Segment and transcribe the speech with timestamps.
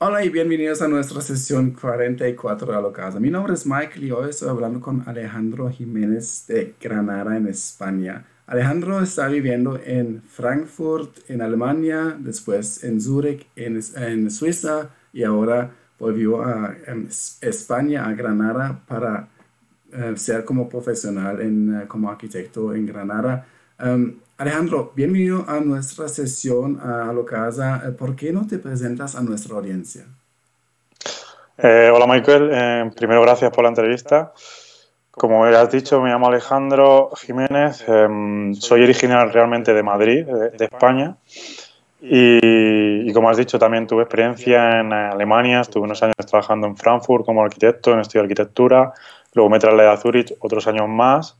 [0.00, 3.18] Hola y bienvenidos a nuestra sesión 44 de la casa.
[3.18, 8.24] Mi nombre es Michael y hoy estoy hablando con Alejandro Jiménez de Granada, en España.
[8.46, 16.44] Alejandro está viviendo en Frankfurt, en Alemania, después en Zúrich, en, Suiza y ahora volvió
[16.44, 16.76] a
[17.40, 19.28] España, a Granada, para
[19.92, 23.48] eh, ser como profesional, en, eh, como arquitecto en Granada.
[23.84, 27.82] Um, Alejandro, bienvenido a nuestra sesión a lo casa.
[27.84, 30.04] Eh, ¿Por qué no te presentas a nuestra audiencia?
[31.56, 34.32] Eh, hola Michael, eh, primero gracias por la entrevista.
[35.10, 40.64] Como ya has dicho, me llamo Alejandro Jiménez, em, soy original realmente de Madrid, de,
[40.64, 41.16] España,
[42.00, 47.24] y, como has dicho, también tuve experiencia en Alemania, estuve unos años trabajando en Frankfurt
[47.24, 48.92] como arquitecto, en estudio de arquitectura,
[49.34, 51.36] luego me trasladé a Zurich otros años más,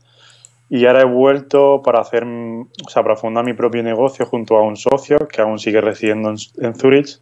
[0.69, 4.61] y ahora he vuelto para hacer, o sea, para fundar mi propio negocio junto a
[4.61, 7.19] un socio que aún sigue residiendo en, en Zurich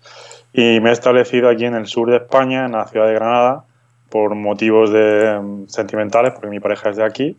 [0.54, 3.64] y me he establecido aquí en el sur de España, en la ciudad de Granada,
[4.10, 7.38] por motivos de, mm, sentimentales, porque mi pareja es de aquí.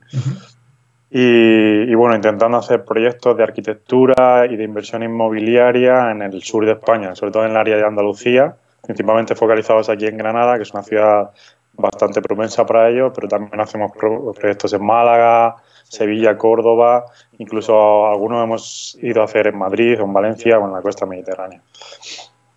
[1.10, 6.66] y, y, bueno, intentando hacer proyectos de arquitectura y de inversión inmobiliaria en el sur
[6.66, 10.62] de España, sobre todo en el área de Andalucía, principalmente focalizados aquí en Granada, que
[10.62, 11.30] es una ciudad
[11.78, 13.92] bastante propensa para ello, pero también hacemos
[14.36, 15.56] proyectos en Málaga,
[15.88, 17.06] Sevilla, Córdoba,
[17.38, 21.06] incluso algunos hemos ido a hacer en Madrid o en Valencia o en la costa
[21.06, 21.62] mediterránea.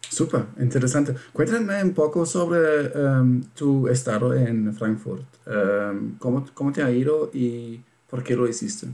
[0.10, 1.16] Súper, interesante.
[1.32, 5.24] Cuéntame un poco sobre em, tu estado en Frankfurt.
[5.48, 8.88] Um, ¿cómo, ¿cómo, te ha ido y por qué lo hiciste?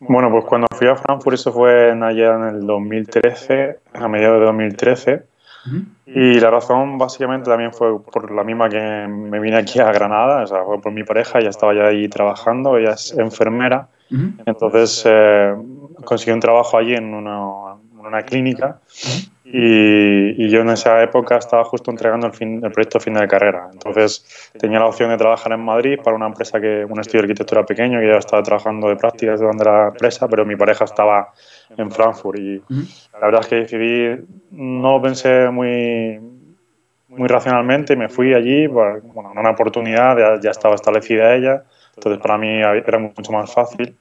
[0.00, 4.46] Bueno, pues cuando fui a Frankfurt, eso fue allá en el 2013, a mediados de
[4.46, 5.22] 2013.
[6.06, 10.42] Y la razón básicamente también fue por la misma que me vine aquí a Granada,
[10.42, 13.88] o sea, fue por mi pareja, ya estaba ya ahí trabajando, ella es enfermera,
[14.46, 15.54] entonces eh,
[16.04, 18.80] consiguió un trabajo allí en una, en una clínica
[19.50, 23.26] y, y, yo en esa época estaba justo entregando el, fin, el proyecto fin de
[23.26, 27.22] carrera, entonces tenía la opción de trabajar en Madrid para una empresa que, un estudio
[27.22, 30.84] de arquitectura pequeño, que ya estaba trabajando de prácticas de la empresa, pero mi pareja
[30.84, 31.32] estaba
[31.76, 32.38] en Frankfurt.
[32.38, 32.62] Y
[33.12, 36.20] la verdad es que decidí, no pensé muy,
[37.08, 39.00] muy racionalmente, me fui allí, bueno,
[39.32, 41.64] en una oportunidad, ya, estaba establecida ella,
[41.96, 43.96] entonces para mí era mucho más fácil.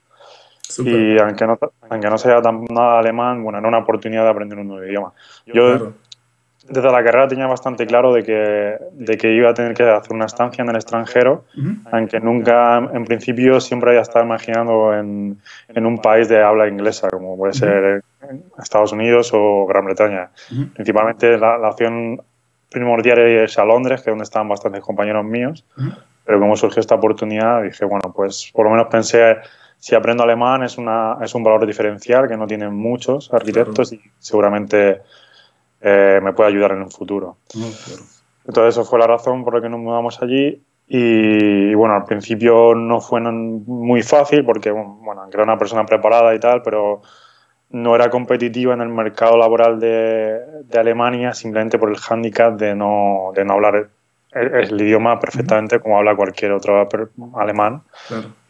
[0.80, 1.58] Y aunque no,
[1.90, 5.14] aunque no sea tan nada alemán, bueno, era una oportunidad de aprender un nuevo idioma.
[5.46, 5.94] Yo
[6.70, 10.14] desde la carrera tenía bastante claro de que, de que iba a tener que hacer
[10.14, 11.46] una estancia en el extranjero,
[11.92, 15.40] aunque nunca, en principio, siempre había estado imaginando en,
[15.70, 18.04] en un país de habla inglesa, como puede ser
[18.62, 20.30] Estados Unidos o Gran Bretaña.
[20.74, 22.22] Principalmente la, la, opción
[22.70, 25.64] primordial es a Londres, que es donde estaban bastantes compañeros míos,
[26.26, 29.38] pero como surgió esta oportunidad, dije, bueno, pues por lo menos pensé
[29.80, 34.02] si aprendo alemán es, una, es un valor diferencial que no tienen muchos arquitectos y
[34.20, 35.02] seguramente
[35.82, 37.38] eh, me puede ayudar en un futuro.
[38.46, 40.62] Entonces, eso fue la razón por la que nos mudamos allí.
[40.88, 46.34] Y, bueno, al principio no fue muy fácil porque, bueno, aunque era una persona preparada
[46.34, 47.02] y tal, pero
[47.70, 52.74] no era competitiva en el mercado laboral de, de Alemania simplemente por el hándicap de
[52.74, 53.90] no, de no hablar
[54.32, 56.88] el, idioma perfectamente como habla cualquier otro
[57.36, 57.82] alemán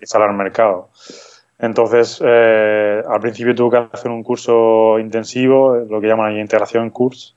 [0.01, 0.89] y salir al mercado.
[1.59, 6.89] Entonces, eh, al principio tuve que hacer un curso intensivo, lo que llaman integración en
[6.91, 7.33] curso.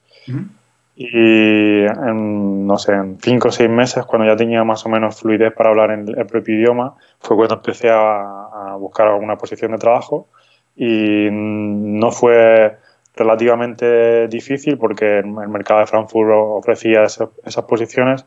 [0.95, 5.19] Y en, no sé, en cinco o seis meses, cuando ya tenía más o menos
[5.19, 9.79] fluidez para hablar en el propio idioma, fue cuando empecé a, buscar alguna posición de
[9.79, 10.29] trabajo.
[10.77, 12.77] Y no fue
[13.15, 18.25] relativamente difícil porque el mercado de Frankfurt ofrecía esas posiciones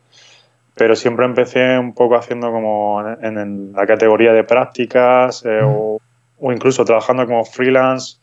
[0.75, 5.99] pero siempre empecé un poco haciendo como en, la categoría de prácticas eh, o,
[6.51, 8.17] incluso trabajando como freelance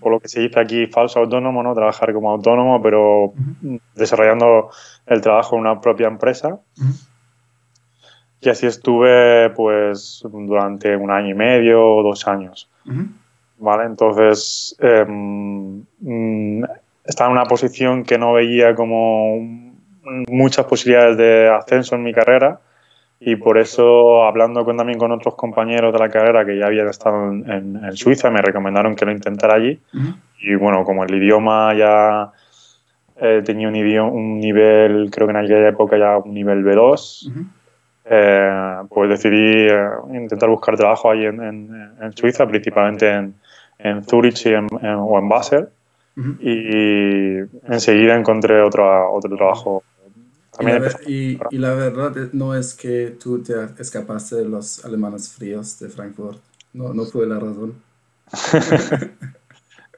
[0.00, 1.74] o lo que se dice aquí falso autónomo, ¿no?
[1.74, 3.32] Trabajar como autónomo, pero
[3.96, 4.70] desarrollando
[5.04, 6.60] el trabajo en una propia empresa.
[8.40, 12.70] Y así estuve pues durante un año y medio o dos años.
[13.58, 13.84] ¿Vale?
[13.84, 16.64] Entonces mm,
[17.04, 19.38] estaba en una posición que no veía como
[20.28, 22.60] muchas posibilidades de ascenso en mi carrera
[23.20, 26.88] y por eso hablando con, también con otros compañeros de la carrera que ya habían
[26.88, 29.80] estado en, Suiza me recomendaron que lo intentara allí.
[30.40, 32.32] Y bueno como el idioma ya
[33.20, 37.30] eh, tenía un, idioma, un nivel creo que en aquella época ya un nivel B2
[38.04, 43.34] eh, pues decidí eh, intentar buscar trabajo ahí en, Suiza principalmente en,
[43.78, 45.68] en Zurich o en Basel
[46.40, 49.82] y enseguida encontré otro, otro trabajo
[51.06, 56.38] y la, verdad no es que tú te escapaste de los alemanes fríos de Frankfurt.
[56.72, 57.74] No, no fue la razón.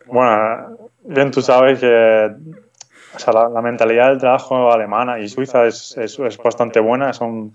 [0.07, 2.35] bueno, bien tú sabes que
[3.15, 7.13] o sea, la, mentalidad del trabajo alemana y suiza es, es, bastante buena.
[7.13, 7.53] Son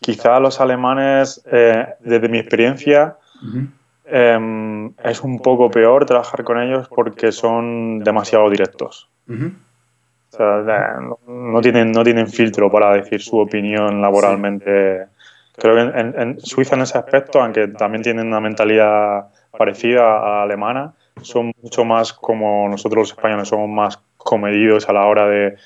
[0.00, 3.16] quizá los alemanes, eh, desde mi experiencia,
[4.06, 9.08] em, es un poco peor trabajar con ellos porque son demasiado directos.
[10.30, 15.06] o sea, no, tienen, no tienen filtro para decir su opinión laboralmente.
[15.56, 20.42] Creo que en, Suiza en ese aspecto, aunque también tienen una mentalidad parecida a la
[20.42, 20.92] alemana,
[21.22, 25.56] son mucho más como nosotros los españoles, somos más comedidos a la hora de,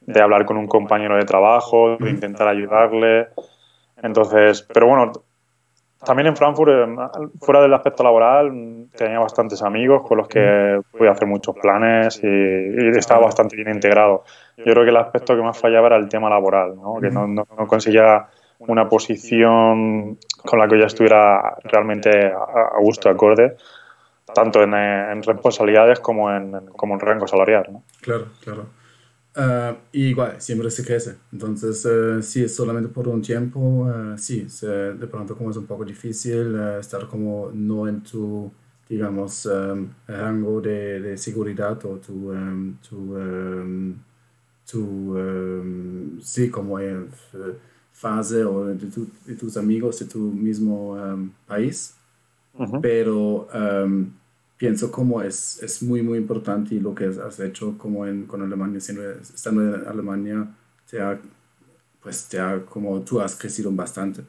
[0.00, 3.28] de hablar con un compañero de trabajo, de intentar ayudarle.
[4.02, 5.12] Entonces, pero bueno,
[6.04, 11.08] también en Frankfurt, eh, fuera del aspecto laboral, tenía bastantes amigos con los que pude
[11.08, 14.24] hacer muchos planes y, estaba bastante bien integrado.
[14.56, 17.00] Yo creo que el aspecto que más fallaba era el tema laboral, ¿no?
[17.00, 18.26] que no, no, conseguía
[18.60, 23.56] una posición con la que yo estuviera realmente a, gusto, acorde,
[24.32, 27.66] tanto en, en responsabilidades como en, como en rango salarial.
[27.70, 27.82] ¿no?
[28.00, 28.66] Claro, claro.
[29.38, 31.14] Uh, y igual, siempre se crece.
[31.32, 35.56] Entonces, uh, si es solamente por un tiempo, uh, sí, se, de pronto como es
[35.56, 38.50] un poco difícil estar como no en tu,
[38.88, 43.94] digamos, um, rango de, de, seguridad o tu, um, tu, um,
[44.68, 45.16] tu
[46.20, 47.08] sí, como en
[47.92, 50.96] fase o de, tu, de, tus amigos de tu mismo
[51.46, 51.94] país.
[52.58, 52.80] -huh.
[52.80, 53.48] Pero
[54.58, 58.42] pienso como es, es muy, muy importante y lo que has hecho como en, con
[58.42, 60.48] Alemania, estando en Alemania,
[60.90, 61.18] te ha,
[62.02, 64.22] pues te ha, como tú has crecido bastante.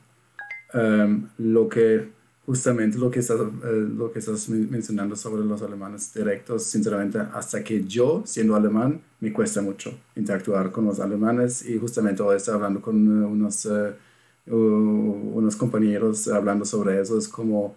[0.72, 2.10] Um, lo que,
[2.46, 3.50] justamente lo que, estás, uh,
[3.98, 9.34] lo que estás mencionando sobre los alemanes directos, sinceramente, hasta que yo, siendo alemán, me
[9.34, 14.54] cuesta mucho interactuar con los alemanes y justamente hoy estoy hablando con uh, unos, uh,
[14.54, 17.76] unos compañeros hablando sobre eso, es como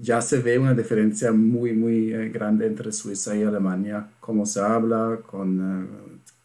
[0.00, 4.60] ya se ve una diferencia muy, muy eh, grande entre Suiza y Alemania, cómo se
[4.60, 5.90] habla, con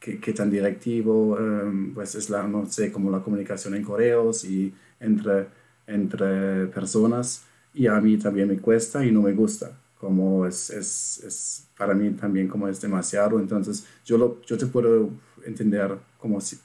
[0.02, 4.44] eh, qué, tan directivo, em, pues es la, no sé, como la comunicación en correos
[4.46, 5.48] y entre,
[5.88, 7.44] entre personas.
[7.74, 11.94] Y a mí también me cuesta y no me gusta, como es, es, es para
[11.94, 13.40] mí también como es demasiado.
[13.40, 15.10] Entonces yo, lo, yo te puedo
[15.46, 16.58] entender como si,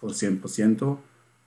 [0.00, 0.98] por 100%,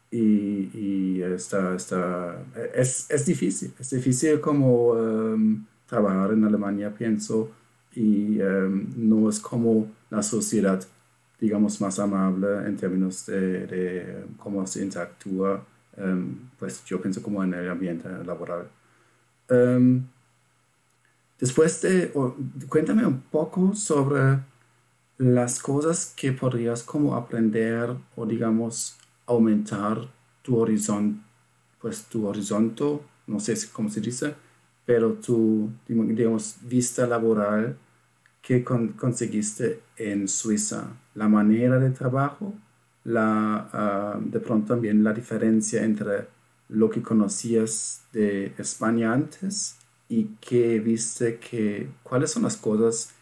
[0.10, 2.44] y, está, está,
[2.74, 7.52] es, es, difícil, es difícil como um, trabajar en Alemania, pienso,
[7.94, 10.82] y um, no es como la sociedad,
[11.40, 15.64] digamos, más amable en términos de, de cómo se interactúa,
[16.60, 18.70] pues yo pienso como en el ambiente laboral.
[21.40, 22.12] después de,
[22.70, 24.40] cuéntame un poco sobre
[25.18, 30.08] las cosas que podrías como aprender o digamos aumentar
[30.42, 31.22] tu horizonte,
[31.80, 34.34] pues tu horizonte, no sé cómo se dice,
[34.86, 37.78] pero tu, digamos, vista laboral
[38.42, 42.54] que conseguiste en Suiza, la manera de trabajo,
[43.04, 46.28] la, ah, de pronto también la diferencia entre
[46.70, 49.76] lo que conocías de España antes
[50.10, 53.14] y que viste que, cuáles son las cosas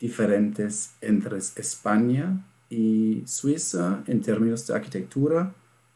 [0.00, 5.52] diferentes entre España y Suiza en términos de arquitectura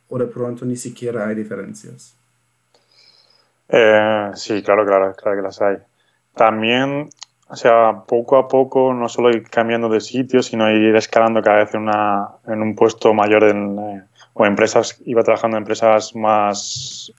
[0.08, 2.14] o de pronto ni siquiera hay diferencias?
[3.68, 5.76] Eh, sí, claro, claro, claro que las hay.
[6.34, 7.08] También,
[7.48, 11.58] o sea, poco a poco, no solo ir cambiando de sitio, sino ir escalando cada
[11.58, 14.02] vez en, una, en un puesto mayor en, eh,
[14.34, 17.12] o empresas, iba trabajando en empresas más,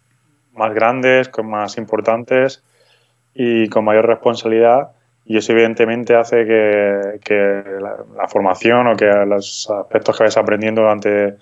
[0.53, 2.61] más grandes, con más importantes
[3.33, 4.94] y con mayor responsabilidad
[5.25, 10.81] y eso evidentemente hace que, que la, formación o que los aspectos que vas aprendiendo
[10.81, 11.37] durante,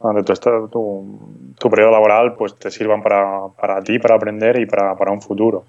[0.00, 4.66] durante tu, tu, tu, periodo laboral pues te sirvan para, para ti, para aprender y
[4.66, 5.66] para, para un futuro.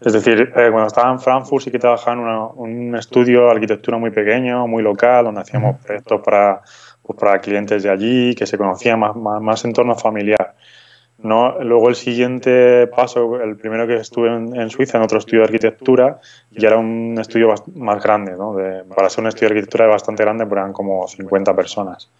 [0.00, 2.22] Es decir, eh, cuando estaba en Frankfurt sí que trabajaba en
[2.56, 6.62] un estudio de arquitectura muy pequeño, muy local, donde hacíamos proyectos para,
[7.02, 10.54] pues, para clientes de allí, que se conocían más, más, más entorno familiar.
[11.22, 11.58] ¿No?
[11.62, 16.20] Luego el siguiente paso, el primero que estuve en, Suiza, en otro estudio de arquitectura,
[16.50, 18.54] ya era un estudio más grande, ¿no?
[18.54, 22.10] De, para ser un estudio de arquitectura bastante grande, eran como 50 personas.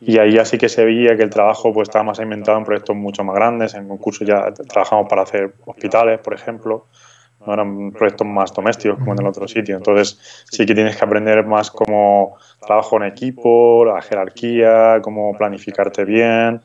[0.00, 2.94] Y ahí así que se veía que el trabajo pues, estaba más inventado en proyectos
[2.94, 6.86] mucho más grandes, en concursos ya trabajamos para hacer hospitales, por ejemplo,
[7.46, 9.76] no eran proyectos más domésticos como en el otro sitio.
[9.76, 16.04] Entonces sí que tienes que aprender más como trabajo en equipo, la jerarquía, cómo planificarte
[16.04, 16.60] bien.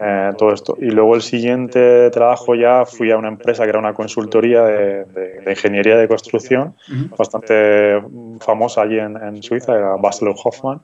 [0.00, 0.76] Eh, todo esto.
[0.80, 5.04] Y luego el siguiente trabajo ya fui a una empresa que era una consultoría de,
[5.04, 6.74] de, ingeniería de construcción,
[7.16, 8.02] bastante
[8.40, 10.80] famosa allí en, en Suiza, era Basel Hoffman.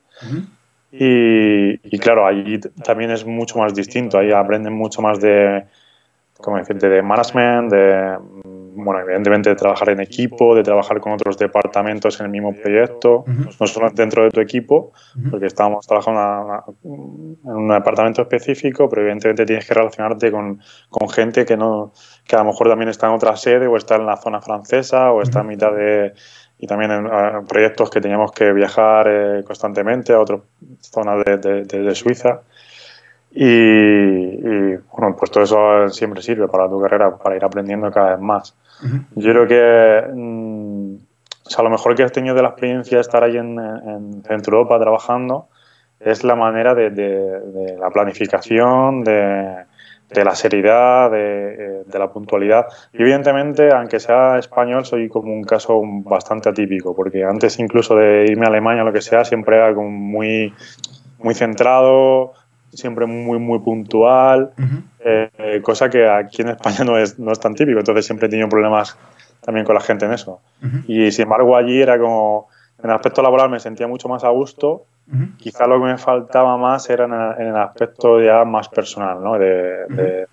[0.93, 5.65] y, y, claro, allí también es mucho más distinto, ahí aprenden mucho más de,
[6.39, 6.89] ¿cómo decirte?
[6.89, 8.17] de management, de
[8.75, 13.25] bueno, evidentemente de trabajar en equipo, de trabajar con otros departamentos en el mismo proyecto,
[13.27, 14.93] no solo dentro de tu equipo,
[15.31, 21.45] porque estábamos trabajando en un departamento específico, pero evidentemente tienes que relacionarte con, con, gente
[21.45, 21.93] que, no,
[22.27, 25.13] que a lo mejor también está en otra sede o está en la zona francesa
[25.13, 26.13] o está a mitad de...
[26.63, 27.07] Y también en,
[27.47, 30.41] proyectos que teníamos que viajar eh, constantemente a otras
[30.81, 32.43] zonas de, de Suiza.
[33.33, 38.21] Y, bueno, pues todo eso siempre sirve para tu carrera, para ir aprendiendo cada vez
[38.21, 38.57] más.
[39.15, 40.95] Yo creo que mm,
[41.51, 44.23] o sea, lo mejor que has tenido de la experiencia de estar ahí en, en
[44.23, 45.49] Centro Europa trabajando
[45.99, 49.65] es la manera de, de, la planificación, de,
[50.11, 52.67] de la seriedad, de, la puntualidad.
[52.93, 58.27] Y evidentemente, aunque sea español, soy como un caso bastante atípico, porque antes incluso de
[58.31, 60.55] irme a Alemania o lo que sea, siempre era como muy,
[61.19, 62.33] muy centrado,
[62.73, 64.53] siempre muy, muy puntual,
[65.01, 68.31] eh, cosa que aquí en España no es, no es tan típico, entonces siempre he
[68.31, 68.97] tenido problemas
[69.41, 70.41] también con la gente en eso.
[70.87, 72.49] Y sin embargo allí era como,
[72.83, 74.85] en el aspecto laboral me sentía mucho más a gusto,
[75.39, 79.39] quizá lo que me faltaba más era en el, aspecto ya más personal, ¿no?
[79.39, 80.27] De,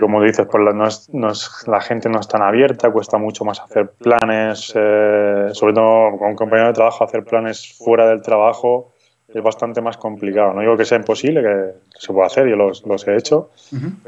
[0.00, 3.44] como dices, pues no es, no es, la gente no es tan abierta, cuesta mucho
[3.44, 8.22] más hacer planes, eh, sobre todo con un compañero de trabajo, hacer planes fuera del
[8.22, 8.92] trabajo
[9.36, 10.54] es bastante más complicado.
[10.54, 13.50] No digo que sea imposible, que, se puede hacer, yo los, los he hecho,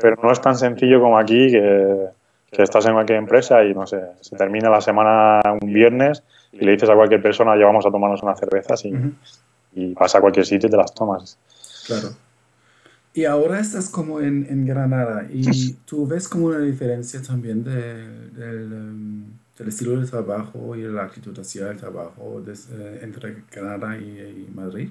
[0.01, 2.07] pero no es tan sencillo como aquí que,
[2.51, 6.65] que, estás en cualquier empresa y no sé, se termina la semana un viernes y
[6.65, 8.95] le dices a cualquier persona, llevamos a tomarnos unas cervezas y,
[9.75, 11.39] y vas a cualquier sitio y te las tomas.
[11.87, 12.09] Claro.
[13.13, 18.31] Y ahora estás como en, en Granada y tú ves como una diferencia también de,
[18.31, 19.25] del,
[19.67, 24.91] estilo de trabajo y la actitud hacia el trabajo eh, entre Granada y Madrid.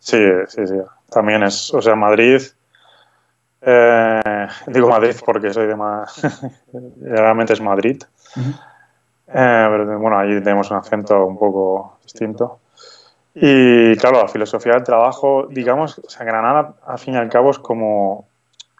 [0.00, 0.74] Sí, sí, sí.
[1.10, 2.40] También es, o sea, Madrid,
[3.60, 6.20] eh, digo Madrid porque soy de más,
[7.02, 8.02] realmente es Madrid.
[8.36, 12.58] Eh, pero bueno, allí tenemos un acento un poco distinto.
[13.34, 17.50] Y claro, la filosofía del trabajo, digamos, o sea, Granada al fin y al cabo
[17.50, 18.26] es como,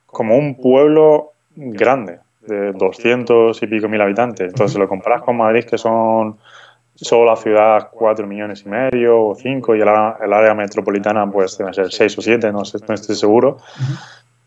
[0.07, 4.49] como un pueblo grande, de 200 y pico mil habitantes.
[4.49, 6.39] Entonces, si lo comparas con Madrid, que son
[7.01, 11.73] solo la ciudad 4 millones y medio o 5 y el, área metropolitana pues debe
[11.73, 13.59] ser 6 o 7, no, sé, no estoy seguro.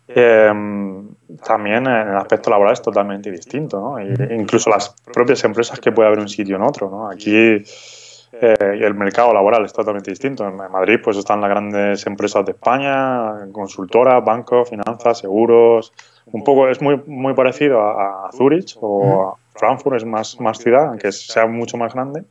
[0.07, 1.07] Em,
[1.43, 3.99] también en el aspecto laboral es totalmente distinto, ¿no?
[3.99, 7.09] incluso las propias empresas que puede haber un sitio en otro, ¿no?
[7.09, 10.47] Aquí eh, el mercado laboral es totalmente distinto.
[10.47, 15.93] En Madrid pues están las grandes empresas de España, consultoras, bancos, finanzas, seguros.
[16.31, 20.57] Un poco es muy, muy parecido a, a Zurich o a Frankfurt, es más, más
[20.57, 22.23] ciudad, aunque sea mucho más grande.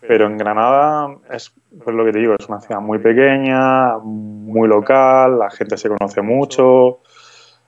[0.00, 1.52] Pero en Granada es
[1.84, 5.88] pues lo que te digo, es una ciudad muy pequeña, muy local, la gente se
[5.88, 7.00] conoce mucho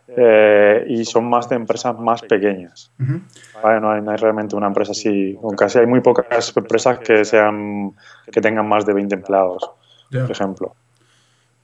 [0.09, 2.91] eh, y son más de empresas más pequeñas.
[2.99, 7.93] no, hay, realmente una empresa así, casi hay muy pocas empresas que sean
[8.31, 9.71] que tengan más de 20 empleados,
[10.11, 10.75] por ejemplo.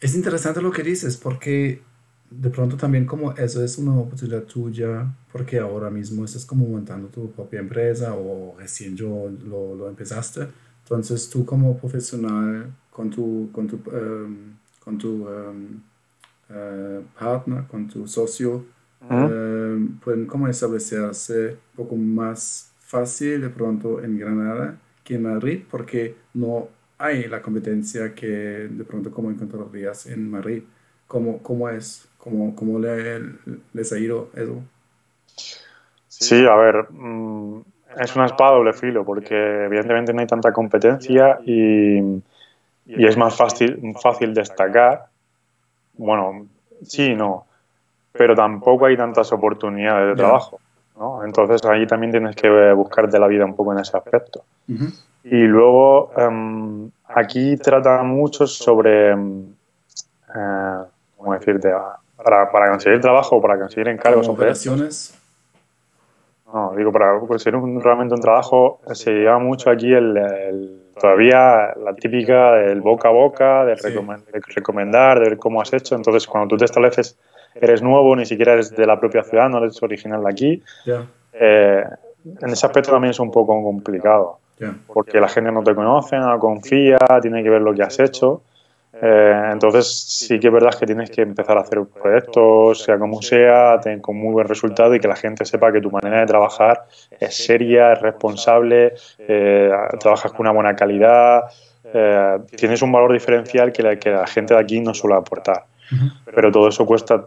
[0.01, 1.83] Es interesante lo que dices porque
[2.31, 7.09] de pronto también como eso es una oportunidad tuya, porque ahora mismo estás como montando
[7.09, 10.47] tu propia empresa o recién yo lo, lo empezaste.
[10.85, 15.81] Entonces tú como profesional con tu, con tu, um, con tu um,
[16.51, 18.65] uh, partner, con tu socio,
[19.09, 25.63] um, pueden como establecerse un poco más fácil de pronto en Granada que en Madrid,
[25.71, 26.69] porque no
[26.99, 30.63] hay la competencia que de pronto como encontrarías en Madrid.
[31.07, 32.10] ¿Cómo, cómo es?
[32.23, 33.21] ¿Cómo, cómo le,
[33.73, 34.63] les ha ido eso?
[36.09, 37.63] Sí, a ver, mm,
[37.99, 41.99] es una espada doble filo porque evidentemente no hay tanta competencia y,
[42.87, 45.07] y es más fácil, fácil destacar.
[45.95, 46.47] Bueno,
[46.83, 47.47] sí, no,
[48.13, 50.61] pero tampoco hay tantas oportunidades de trabajo.
[50.99, 51.25] ¿no?
[51.25, 54.45] Entonces ahí también tienes que buscarte la vida un poco en ese aspecto.
[55.25, 59.45] Y luego em, aquí trata mucho sobre, em,
[60.35, 60.79] eh,
[61.17, 61.73] ¿cómo decirte?
[62.23, 64.29] Para, para conseguir trabajo o para conseguir encargos.
[64.29, 65.17] operaciones?
[66.53, 71.95] No, digo, para conseguir un, realmente un trabajo se lleva mucho aquí el, todavía la
[71.95, 73.77] típica del boca a boca, de,
[74.55, 75.95] recomendar, de ver cómo has hecho.
[75.95, 77.17] Entonces, cuando tú te estableces,
[77.55, 80.63] eres nuevo, ni siquiera eres de la propia ciudad, no eres original de aquí.
[81.33, 81.85] Eh,
[82.25, 84.39] en ese aspecto también es un poco complicado,
[84.87, 88.43] porque la gente no te conoce, no confía, tiene que ver lo que has hecho.
[88.93, 93.23] Eh, entonces sí que es verdad que tienes que empezar a hacer proyectos, sea como
[93.23, 96.87] sea, con muy buen resultado y que la gente sepa que tu manera de trabajar
[97.19, 99.71] es seria, es responsable, eh,
[100.01, 101.45] trabajas con una buena calidad,
[101.85, 105.65] eh, tienes un valor diferencial que la, que la gente de aquí no suele aportar.
[106.25, 107.27] Pero todo eso cuesta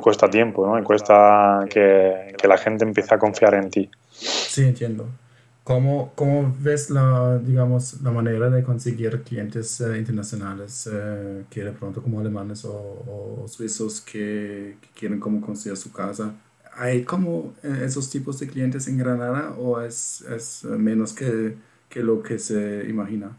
[0.00, 0.78] cuesta tiempo, ¿no?
[0.78, 3.90] Y cuesta que, que la gente empiece a confiar en ti.
[4.12, 5.08] Sí, entiendo.
[5.70, 11.70] ¿Cómo, ¿Cómo, ves la, digamos, la manera de conseguir clientes eh, internacionales eh, que de
[11.70, 16.32] pronto como alemanes o, suizos que, quieren como construir su casa?
[16.74, 21.54] ¿Hay como eh, esos tipos de clientes en Granada o es, es menos que,
[21.88, 23.30] que, lo que se imagina?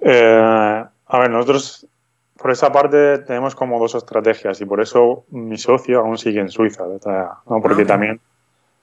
[0.00, 1.86] a ver, nosotros
[2.38, 6.48] por esa parte tenemos como dos estrategias y por eso mi socio aún sigue en
[6.48, 7.60] Suiza, ¿no?
[7.60, 8.20] porque ah, también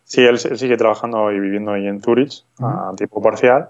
[0.03, 3.69] Sí, él, sigue trabajando y viviendo ahí en Zurich a tiempo parcial.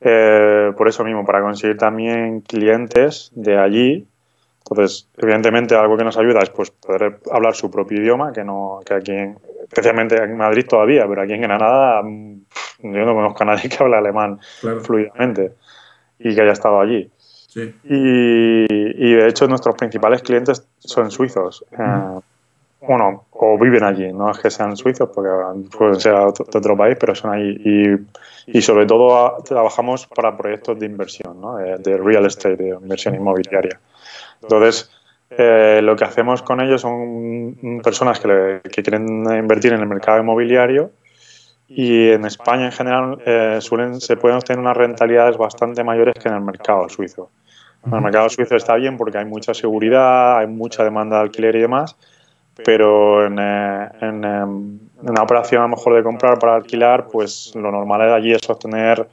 [0.00, 4.06] Eh, por eso mismo, para conseguir también clientes de allí.
[4.58, 8.80] Entonces, evidentemente, algo que nos ayuda es pues, poder hablar su propio idioma, que no
[8.84, 9.12] que aquí,
[9.62, 12.42] especialmente en Madrid todavía, pero aquí en Granada mm,
[12.82, 14.40] yo no conozco a nadie que hable alemán
[14.82, 15.52] fluidamente
[16.18, 17.10] y que haya estado allí.
[17.18, 17.74] Sí.
[17.84, 21.64] Y, y, de hecho, nuestros principales clientes son suizos
[22.86, 25.30] bueno, o viven allí, no es que sean suizos, porque
[25.76, 27.60] pueden ser de otro país, pero son allí.
[27.64, 31.56] Y, y sobre todo ah, trabajamos para proyectos de inversión, ¿no?
[31.56, 33.80] de, real estate, de inversión inmobiliaria.
[34.42, 34.90] Entonces,
[35.30, 40.20] eh, lo que hacemos con ellos son personas que, que, quieren invertir en el mercado
[40.20, 40.90] inmobiliario
[41.68, 46.28] y en España en general eh, suelen, se pueden obtener unas rentabilidades bastante mayores que
[46.28, 47.30] en el mercado suizo.
[47.86, 51.56] En el mercado suizo está bien porque hay mucha seguridad, hay mucha demanda de alquiler
[51.56, 51.96] y demás,
[52.64, 57.08] pero en, eh, en, em, en, una operación a lo mejor de comprar para alquilar,
[57.08, 59.08] pues lo normal de allí es obtener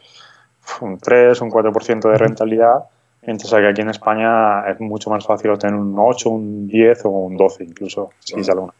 [0.81, 2.85] un 3, un 4% de rentabilidad,
[3.23, 7.09] mientras que aquí en España es mucho más fácil obtener un 8, un 10 o
[7.09, 8.73] un 12 incluso, si sale una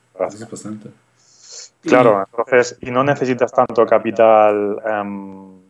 [1.81, 5.61] Claro, entonces, y no necesitas tanto capital um,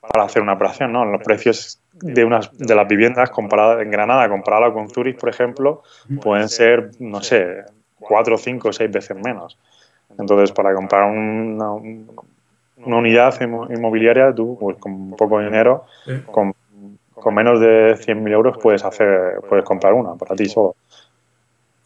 [0.00, 1.04] para hacer una operación, ¿no?
[1.04, 5.82] Los precios de unas de las viviendas comparadas en Granada, comparada con Zurich, por ejemplo,
[6.22, 7.64] pueden ser, no sé,
[8.08, 9.58] cuatro, cinco, seis veces menos.
[10.18, 15.84] Entonces, para comprar una, una unidad inmobiliaria, tú, pues, con poco dinero,
[16.30, 16.54] con,
[17.14, 20.74] con, menos de 100.000 euros, puedes hacer, puedes comprar una para ti solo.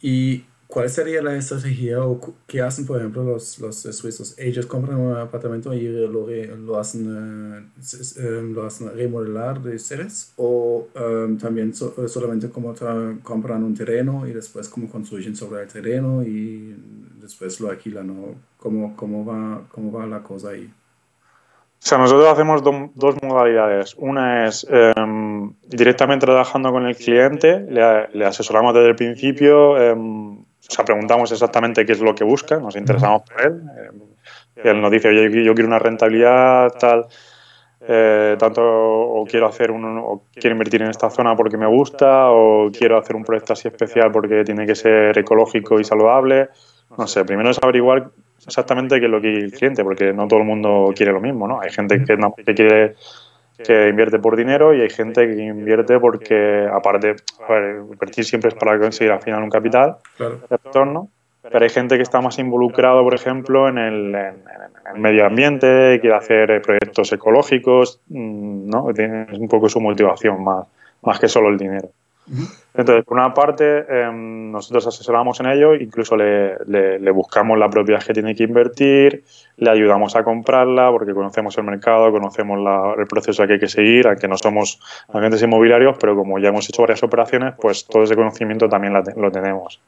[0.01, 4.33] ¿Y cuál sería la estrategia o qué hacen, por ejemplo, los, los suizos?
[4.39, 7.81] Ellos compran un apartamento y lo, lo, hacen, eh,
[8.19, 12.73] eh, lo hacen remodelar de seres o um, también solamente como
[13.21, 16.75] compran un terreno y después como construyen sobre el terreno y
[17.21, 20.65] después lo alquilan o cómo, cómo, va, cómo va la cosa ahí.
[20.65, 23.93] O sea, nosotros hacemos dos modalidades.
[23.97, 30.42] Una es em, directamente trabajando con el cliente, le, le, asesoramos desde el principio, em,
[30.69, 33.61] o sea, preguntamos exactamente qué es lo que busca, nos interesamos por él.
[33.77, 37.05] Eh, él nos dice, oye, yo quiero una rentabilidad tal,
[37.85, 42.31] eh, tanto o quiero hacer un, o quiero invertir en esta zona porque me gusta,
[42.31, 46.49] o quiero hacer un proyecto así especial porque tiene que ser ecológico y saludable.
[46.97, 48.11] No sé, primero es averiguar
[48.45, 51.19] exactamente qué es lo que quiere el cliente, porque no todo el mundo quiere lo
[51.19, 51.59] mismo, ¿no?
[51.59, 52.95] Hay gente que, no, que quiere
[53.57, 57.15] que invierte por dinero y hay gente que invierte porque, aparte,
[57.91, 61.09] invertir siempre es para conseguir al final un capital de retorno,
[61.41, 64.15] pero hay gente que está más involucrado, por ejemplo, en el,
[64.95, 68.89] medio ambiente, quiere hacer proyectos ecológicos, mm, ¿no?
[68.89, 70.67] Es un poco su motivación más,
[71.01, 71.89] más que solo el dinero.
[72.73, 78.01] Entonces, por una parte, em, nosotros asesoramos en ello, incluso le, le, buscamos la propiedad
[78.01, 79.23] que tiene que invertir,
[79.57, 82.59] le ayudamos a comprarla porque conocemos el mercado, conocemos
[82.97, 84.79] el proceso que hay que seguir, aunque no somos
[85.13, 89.31] agentes inmobiliarios, pero como ya hemos hecho varias operaciones, pues todo ese conocimiento también lo
[89.31, 89.79] tenemos.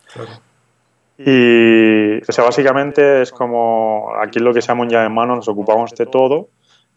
[1.18, 5.96] Y, o sea, básicamente es como aquí lo que seamos ya en mano, nos ocupamos
[5.96, 6.50] de todo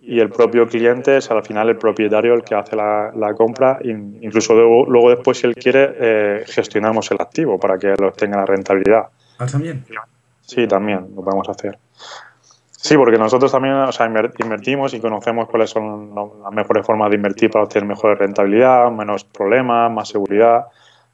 [0.08, 3.78] y el propio cliente es al final el propietario el que hace la, la compra.
[3.84, 8.46] Incluso luego, después, si él quiere, eh, gestionamos el activo para que él obtenga la
[8.46, 9.08] rentabilidad.
[9.38, 9.84] ¿Ah, también?
[10.40, 11.78] Sí, también lo podemos hacer.
[12.70, 17.16] Sí, porque nosotros también o sea, invertimos y conocemos cuáles son las mejores formas de
[17.16, 20.68] invertir para obtener mejor rentabilidad, menos problemas, más seguridad.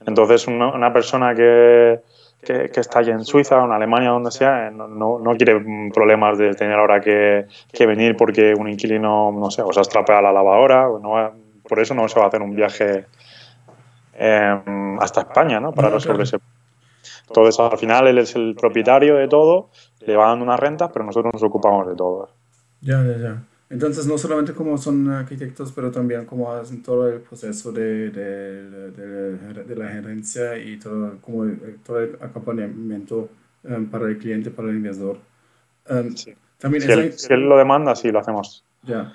[0.06, 1.98] Entonces, una persona que,
[2.44, 5.60] que, está allí en Suiza o en Alemania, donde sea, eh, no, no, quiere
[5.92, 9.82] problemas de tener ahora que, que, venir porque un inquilino, no sé, o se ha
[9.82, 11.32] estropeado la lavadora, no,
[11.68, 13.06] por eso no se va a hacer un viaje
[14.14, 15.72] em, hasta España, ¿no?
[15.72, 16.38] Para resolver ese.
[17.26, 21.04] Entonces, al final, él es el propietario de todo, le va dando unas rentas, pero
[21.04, 22.28] nosotros nos ocupamos de todo.
[22.80, 23.42] Ya, ya, ya.
[23.70, 28.90] Entonces, no solamente como son arquitectos, pero también como hacen todo el proceso de, de,
[28.90, 31.50] de, la gerencia y todo, como
[31.84, 33.28] todo el acompañamiento
[33.64, 35.16] um, para el cliente, para el inversor.
[35.88, 36.14] Um,
[36.58, 38.64] también si, él, si, él, lo demanda, sí, lo hacemos.
[38.82, 39.12] Ya.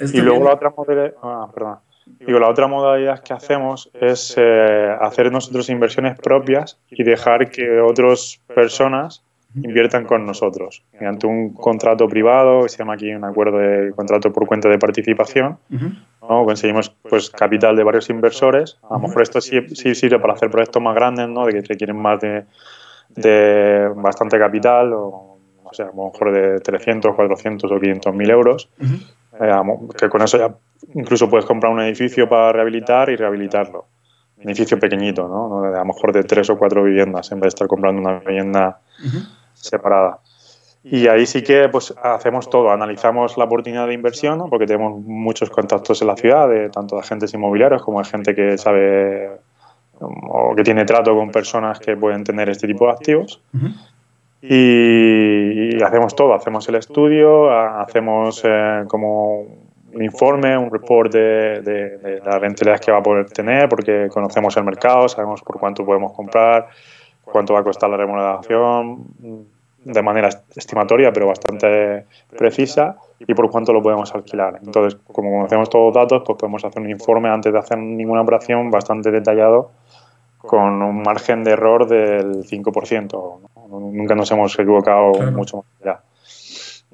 [0.00, 1.14] y luego la otra modalidad...
[1.22, 1.78] Ah, perdón.
[2.04, 7.80] Digo, la otra modalidad que hacemos es eh, hacer nosotros inversiones propias y dejar que
[7.80, 9.22] otras personas
[9.54, 14.32] inviertan con nosotros mediante un contrato privado, que se llama aquí un acuerdo de contrato
[14.32, 15.58] por cuenta de participación.
[15.70, 16.44] ¿no?
[16.44, 18.78] Conseguimos pues capital de varios inversores.
[18.88, 21.46] A lo mejor esto sí, sí sirve para hacer proyectos más grandes, ¿no?
[21.46, 22.44] de que requieren más de,
[23.10, 28.30] de bastante capital, o, o sea, a lo mejor de 300, 400 o 500 mil
[28.30, 28.70] euros.
[29.40, 29.50] Eh,
[29.98, 30.54] que con eso ya
[30.94, 33.86] incluso puedes comprar un edificio para rehabilitar y rehabilitarlo.
[34.36, 35.64] Un edificio pequeñito, ¿no?
[35.64, 38.80] A lo mejor de tres o cuatro viviendas en vez de estar comprando una vivienda
[39.62, 40.18] separada.
[40.84, 45.48] Y ahí sí que pues hacemos todo, analizamos la oportunidad de inversión, porque tenemos muchos
[45.48, 49.30] contactos en la ciudad, de, tanto de agentes inmobiliarios como de gente que sabe
[50.00, 53.40] o que tiene trato con personas que pueden tener este tipo de activos.
[54.42, 59.42] y, hacemos todo, hacemos el estudio, hacemos eh, como
[59.94, 64.08] un informe, un report de, de, de la rentabilidad que va a poder tener, porque
[64.12, 66.68] conocemos el mercado, sabemos por cuánto podemos comprar,
[67.24, 69.04] cuánto va a costar la remuneración,
[69.84, 74.60] de manera estimatoria, pero bastante precisa, y por cuánto lo podemos alquilar.
[74.64, 78.22] Entonces, como conocemos todos los datos, pues podemos hacer un informe antes de hacer ninguna
[78.22, 79.70] operación bastante detallado
[80.38, 83.38] con un margen de error del 5%.
[83.70, 86.00] Nunca nos hemos equivocado mucho más allá.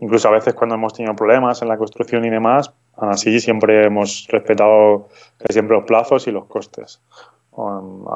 [0.00, 4.26] Incluso a veces cuando hemos tenido problemas en la construcción y demás, así siempre hemos
[4.30, 5.08] respetado
[5.48, 7.00] siempre los plazos y los costes.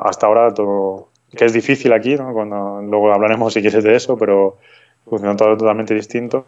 [0.04, 2.32] hasta ahora todo, que es difícil aquí, ¿no?
[2.32, 4.58] Cuando, luego hablaremos si quieres de eso, pero
[5.06, 6.44] funciona todo totalmente distinto.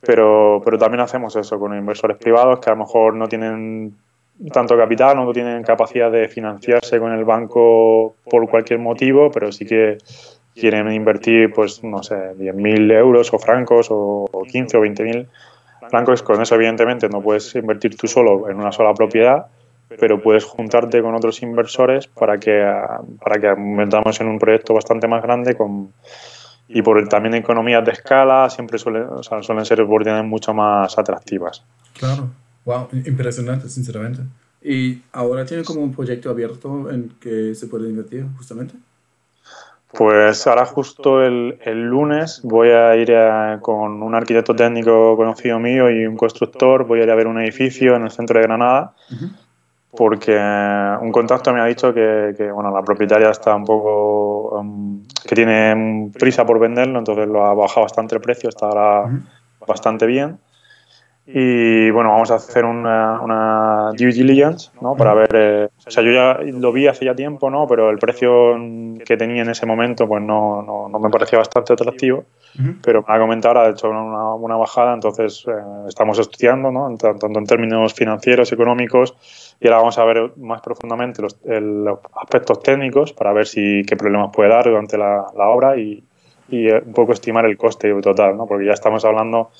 [0.00, 3.94] Pero, pero también hacemos eso con inversores privados que a lo mejor no tienen
[4.52, 9.64] tanto capital, no tienen capacidad de financiarse con el banco por cualquier motivo, pero sí
[9.64, 9.98] que
[10.54, 15.26] quieren invertir, pues, no sé, 10.000 euros o francos o 15 o 20.000
[15.88, 16.22] francos.
[16.22, 19.46] Con eso, evidentemente, no puedes invertir tú solo en una sola propiedad,
[19.98, 22.62] pero puedes juntarte con otros inversores para que,
[23.22, 25.92] para que aumentamos en un proyecto bastante más grande con,
[26.68, 30.98] y por también economías de escala siempre suelen, o sea, suelen ser oportunidades mucho más
[30.98, 31.64] atractivas.
[31.98, 32.30] Claro,
[32.64, 34.22] wow, impresionante, sinceramente.
[34.62, 38.74] ¿Y ahora tiene como un proyecto abierto en que se puede invertir, justamente?
[39.92, 43.12] Pues ahora justo el, el lunes voy a ir
[43.60, 47.38] con un arquitecto técnico conocido mío y un constructor, voy a ir a ver un
[47.42, 48.94] edificio en el centro de Granada
[49.96, 55.34] porque un contacto me ha dicho que, bueno, la propietaria está un poco, um, que
[55.34, 59.10] tiene prisa por venderlo, entonces lo ha bajado bastante el precio, está ahora
[59.66, 60.38] bastante bien.
[61.24, 64.96] Y bueno, vamos a hacer una, una due diligence, ¿no?
[64.96, 67.68] Para ver, eh, o sea, yo ya lo vi hace ya tiempo, ¿no?
[67.68, 68.56] Pero el precio
[69.06, 72.24] que tenía en ese momento, pues no, no, no me parecía bastante atractivo.
[72.82, 75.52] Pero me ha comentado, ha hecho una, una bajada, entonces eh,
[75.88, 76.94] estamos estudiando, ¿no?
[76.98, 82.60] Tanto en términos financieros, económicos, y ahora vamos a ver más profundamente los, los aspectos
[82.64, 86.02] técnicos para ver si qué problemas puede dar durante la, la obra y,
[86.48, 88.46] y, eh, un poco estimar el coste total, ¿no?
[88.46, 89.50] Porque ya estamos hablando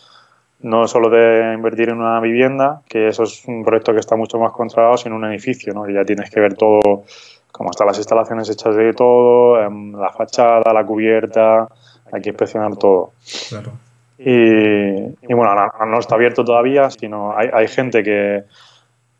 [0.58, 4.40] no solo de invertir en una vivienda, que eso es un proyecto que está mucho
[4.40, 5.84] más controlado, sino en un edificio, ¿no?
[5.84, 7.04] Que ya tienes que ver todo,
[7.52, 11.68] cómo están las instalaciones hechas de todo, em, la fachada, la cubierta,
[12.12, 13.12] hay que inspeccionar todo.
[13.48, 13.70] Claro.
[14.18, 15.54] Y, y, bueno,
[15.86, 18.44] no, está abierto todavía, sino hay, hay gente que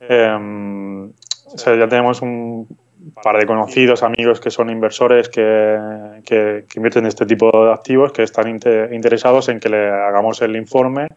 [0.09, 2.67] O sea, ya tenemos un
[3.23, 8.13] par de conocidos, amigos que son inversores que, que, invierten en este tipo de activos,
[8.13, 11.09] que están interesados en que le hagamos el informe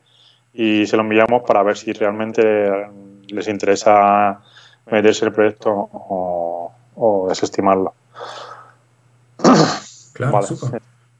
[0.53, 2.71] y se lo enviamos para ver si realmente
[3.27, 4.41] les interesa
[4.91, 7.93] meterse el proyecto o, o desestimarlo.
[10.13, 10.47] Claro, vale.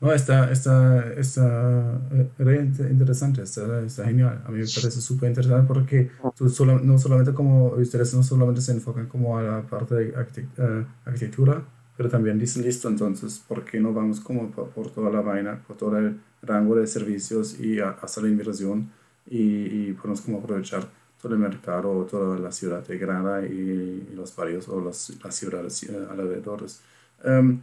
[0.02, 4.44] No, está, está, está eh, interesante, está, está, genial.
[4.46, 6.12] A mí me parece súper interesante porque
[6.50, 10.86] solo, no solamente como ustedes no solamente se enfocan como a la parte de eh,
[11.06, 11.64] arquitectura,
[11.96, 15.78] pero también dicen, listo, entonces, ¿por qué no vamos como por, toda la vaina, por
[15.78, 18.92] todo el rango de servicios y hasta la inversión
[19.26, 20.88] y, y podemos como aprovechar
[21.22, 25.84] todo el mercado, toda la ciudad de Granada y, los barrios o las, las ciudades
[25.84, 26.82] eh, alrededores.
[27.24, 27.62] Um,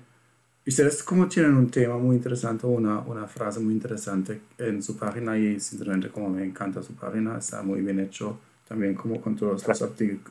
[0.64, 5.36] Ustedes como tienen un tema muy interesante, una, una frase muy interesante en su página
[5.36, 9.66] y simplemente como me encanta su página, está muy bien hecho también como con todos
[9.66, 9.82] los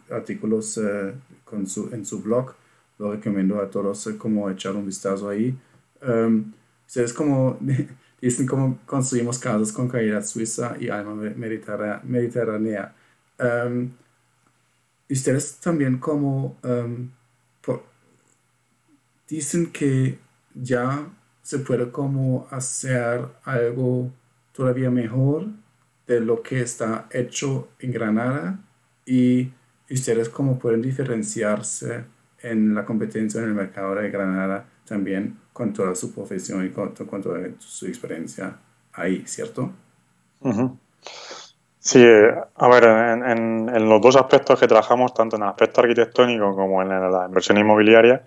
[0.09, 1.13] artículos eh,
[1.43, 2.53] con su, en su blog.
[2.97, 5.55] Lo recomiendo a todos eh, como echar un vistazo ahí.
[6.01, 6.51] Um,
[6.87, 7.59] ustedes como
[8.21, 12.95] dicen cómo construimos casas con calidad suiza y alma mediterránea.
[13.39, 13.91] Um,
[15.09, 17.09] ustedes también como um,
[19.35, 20.19] dicen que
[20.53, 21.07] ya
[21.41, 24.11] se puede como hacer algo
[24.53, 25.47] todavía mejor
[26.07, 28.59] de lo que está hecho en Granada
[29.05, 29.51] y
[29.91, 32.05] ¿Y ustedes cómo pueden diferenciarse
[32.41, 36.93] en la competencia en el mercado de Granada también con toda su profesión y con,
[36.93, 38.55] toda su experiencia
[38.93, 39.69] ahí, ¿cierto?
[41.77, 46.81] Sí, a ver, en, los dos aspectos que trabajamos, tanto en el aspecto arquitectónico como
[46.81, 48.23] en la inversión inmobiliaria,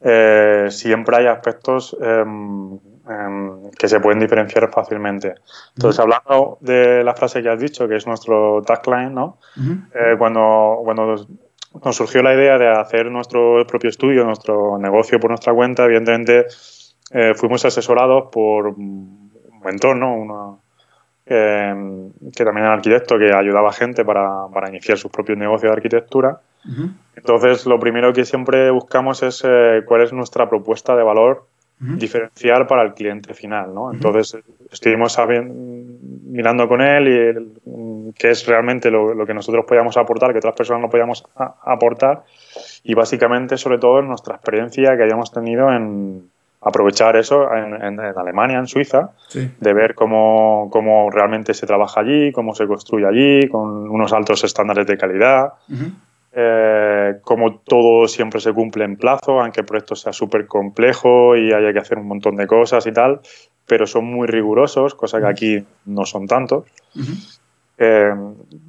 [0.00, 2.78] eh, siempre hay aspectos em,
[3.08, 5.34] em, que se pueden diferenciar fácilmente.
[5.74, 9.38] Entonces, hablando de la frase que has dicho, que es nuestro tagline, ¿no?
[9.94, 11.26] Eh, cuando, cuando
[11.84, 16.46] nos surgió la idea de hacer nuestro propio estudio, nuestro negocio por nuestra cuenta, evidentemente
[17.12, 19.32] eh, fuimos asesorados por un
[19.64, 20.60] mentor, ¿no?
[21.28, 25.70] Em, que también era arquitecto, que ayudaba a gente para, para iniciar sus propios negocios
[25.70, 26.40] de arquitectura.
[27.14, 31.46] Entonces, lo primero que siempre buscamos es eh, cuál es nuestra propuesta de valor
[31.78, 33.92] diferencial para el cliente final, ¿no?
[33.92, 34.38] Entonces,
[34.70, 35.18] estuvimos
[36.24, 40.54] mirando con él y mm, qué es realmente lo, que nosotros podíamos aportar, que otras
[40.54, 42.24] personas no podíamos aportar
[42.82, 46.30] y básicamente, sobre todo, nuestra experiencia que hayamos tenido en
[46.62, 52.54] aprovechar eso en, Alemania, en Suiza, de ver cómo, cómo, realmente se trabaja allí, cómo
[52.54, 55.52] se construye allí, con unos altos estándares de calidad,
[56.38, 61.50] eh, cómo todo siempre se cumple en plazo, aunque el proyecto sea súper complejo y
[61.50, 63.20] haya que hacer un montón de cosas y tal,
[63.64, 66.64] pero son muy rigurosos, cosa que aquí no son tantos.
[67.78, 68.14] Eh,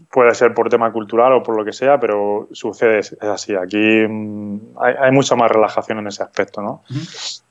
[0.10, 3.53] puede ser por tema cultural o por lo que sea, pero sucede es así.
[3.53, 6.84] Aquí mm, hay, mucha más relajación en ese aspecto, ¿no?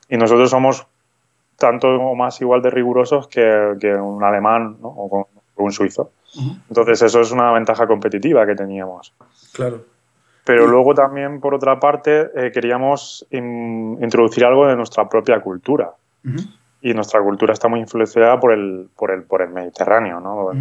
[0.09, 0.87] Y nosotros somos
[1.57, 3.39] tanto o más igual de rigurosos que,
[4.01, 5.27] un alemán o,
[5.57, 6.09] un suizo.
[6.69, 9.13] Entonces eso es una ventaja competitiva que teníamos.
[9.53, 9.96] Claro.
[10.47, 15.91] Pero luego también, por otra parte, eh, queríamos introducir algo de nuestra propia cultura.
[16.81, 20.51] Y nuestra cultura está muy influenciada por el, por el, por el Mediterráneo, ¿no?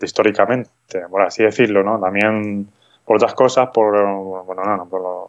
[0.00, 1.82] históricamente, por así decirlo.
[1.84, 2.00] ¿no?
[2.00, 2.66] También
[3.04, 3.92] por otras cosas, por,
[4.46, 5.28] bueno, no, por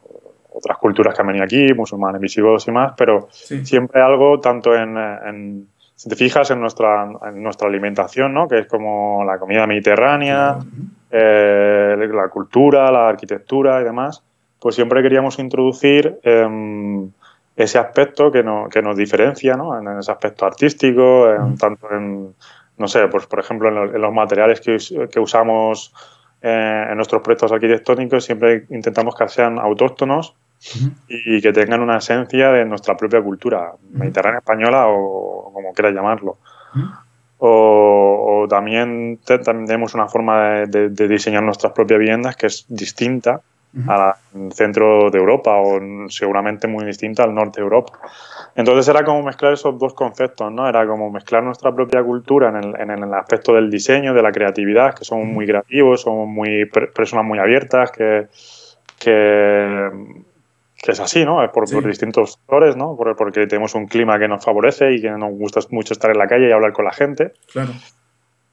[0.54, 5.68] otras culturas que han venido aquí, musulmanes, visigodos y más, pero siempre algo tanto en,
[5.96, 8.48] si te fijas en nuestra, en nuestra alimentación, ¿no?
[8.48, 10.60] que es como la comida mediterránea,
[11.12, 14.24] eh, la cultura, la arquitectura y demás,
[14.60, 17.10] pues siempre queríamos introducir em,
[17.56, 19.80] ese aspecto que, que nos diferencia, ¿no?
[19.80, 21.28] En ese aspecto artístico,
[21.60, 22.34] tanto en,
[22.78, 24.78] no sé, pues por ejemplo en, los materiales que,
[25.12, 25.94] que usamos
[26.42, 30.36] eh, en nuestros proyectos arquitectónicos siempre intentamos que sean autóctonos
[31.08, 36.38] y que tengan una esencia de nuestra propia cultura, mediterránea española o como quieras llamarlo.
[37.40, 43.42] O, también, tenemos una forma de, diseñar nuestras propias viviendas que es distinta
[43.86, 44.16] al
[44.54, 47.94] centro de Europa o seguramente muy distinta al norte de Europa.
[48.56, 50.68] Entonces era como mezclar esos dos conceptos, ¿no?
[50.68, 54.32] Era como mezclar nuestra propia cultura en el, en el aspecto del diseño, de la
[54.32, 58.28] creatividad, que somos muy creativos, somos muy personas muy abiertas, que,
[58.98, 59.90] que
[60.78, 61.44] que es así, ¿no?
[61.44, 62.96] Es por, distintos factores, ¿no?
[62.96, 66.28] porque tenemos un clima que nos favorece y que nos gusta mucho estar en la
[66.28, 67.34] calle y hablar con la gente.
[67.52, 67.72] Claro.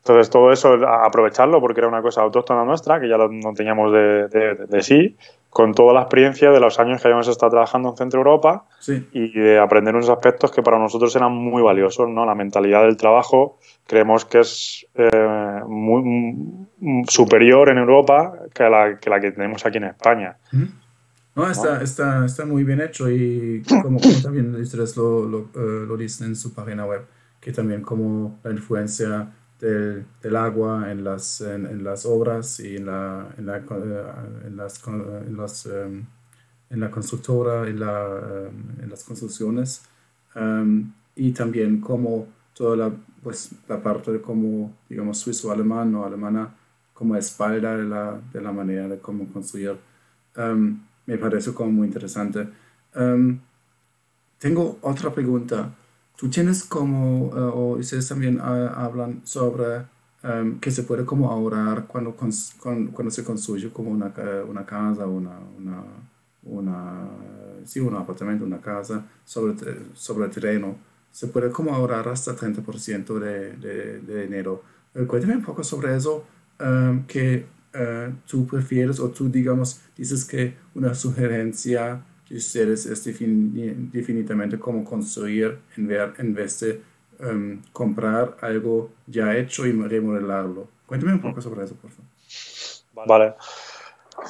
[0.05, 4.83] Entonces, todo eso, aprovecharlo porque era una cosa autóctona nuestra, que ya no teníamos de,
[4.83, 5.17] sí,
[5.49, 8.67] con toda la experiencia de los años que habíamos estado trabajando en Centro Europa
[9.13, 12.27] y de aprender unos aspectos que para nosotros eran muy valiosos, ¿no?
[12.27, 13.57] La mentalidad del trabajo
[13.87, 16.69] creemos que es eh, muy,
[17.09, 20.37] superior en Europa que la, que la que tenemos aquí en España.
[21.37, 25.97] No, está, está, está muy bien hecho y como, también ustedes lo, lo, eh, lo,
[25.97, 27.05] dicen en su página web,
[27.40, 32.87] que también como la influencia del, del agua en las, en, las obras y en
[32.87, 33.62] la, en la, eh,
[34.47, 36.05] en las, en las, em,
[36.70, 39.83] en la constructora, en, la, em, en las construcciones
[40.37, 42.92] em, y también como toda la,
[43.25, 46.55] pues, la parte de como, digamos, suizo-alemán o alemana
[46.92, 49.77] como espalda de la, de la manera de cómo construir
[51.07, 52.49] me parece como muy interesante.
[52.95, 53.38] Em,
[54.38, 55.75] tengo otra pregunta.
[56.17, 59.87] ¿Tú tienes como, eh, o ustedes también ah, hablan sobre
[60.23, 64.12] um, que se puede como ahorrar cuando, cuando se construye como una,
[64.49, 65.83] una casa, una, una,
[66.45, 67.09] una,
[67.64, 69.55] sí, un apartamento, una casa sobre,
[69.95, 70.77] sobre terreno?
[71.11, 74.62] Se puede como ahorrar hasta 30% de, de, de dinero.
[74.95, 76.25] Eh, cuéntame un poco sobre eso,
[76.61, 83.05] um, que eh, tú prefieres o tú, digamos, dices que una sugerencia de ustedes es
[83.05, 86.81] definitivamente cómo construir en, ver, en vez de
[87.19, 90.69] em, comprar algo ya hecho y remodelarlo.
[90.87, 92.11] Cuéntame un poco sobre eso, por favor.
[93.07, 93.35] Vale.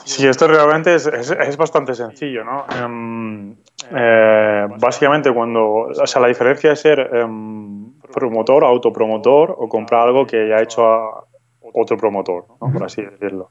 [0.05, 2.65] Sí, esto realmente es, es, bastante sencillo, ¿no?
[2.83, 3.55] Em,
[3.95, 5.65] eh, básicamente, cuando.
[5.65, 10.63] O sea, la diferencia es ser em, promotor, autopromotor o comprar algo que ya ha
[10.63, 11.27] hecho a,
[11.75, 13.51] otro promotor, por así decirlo.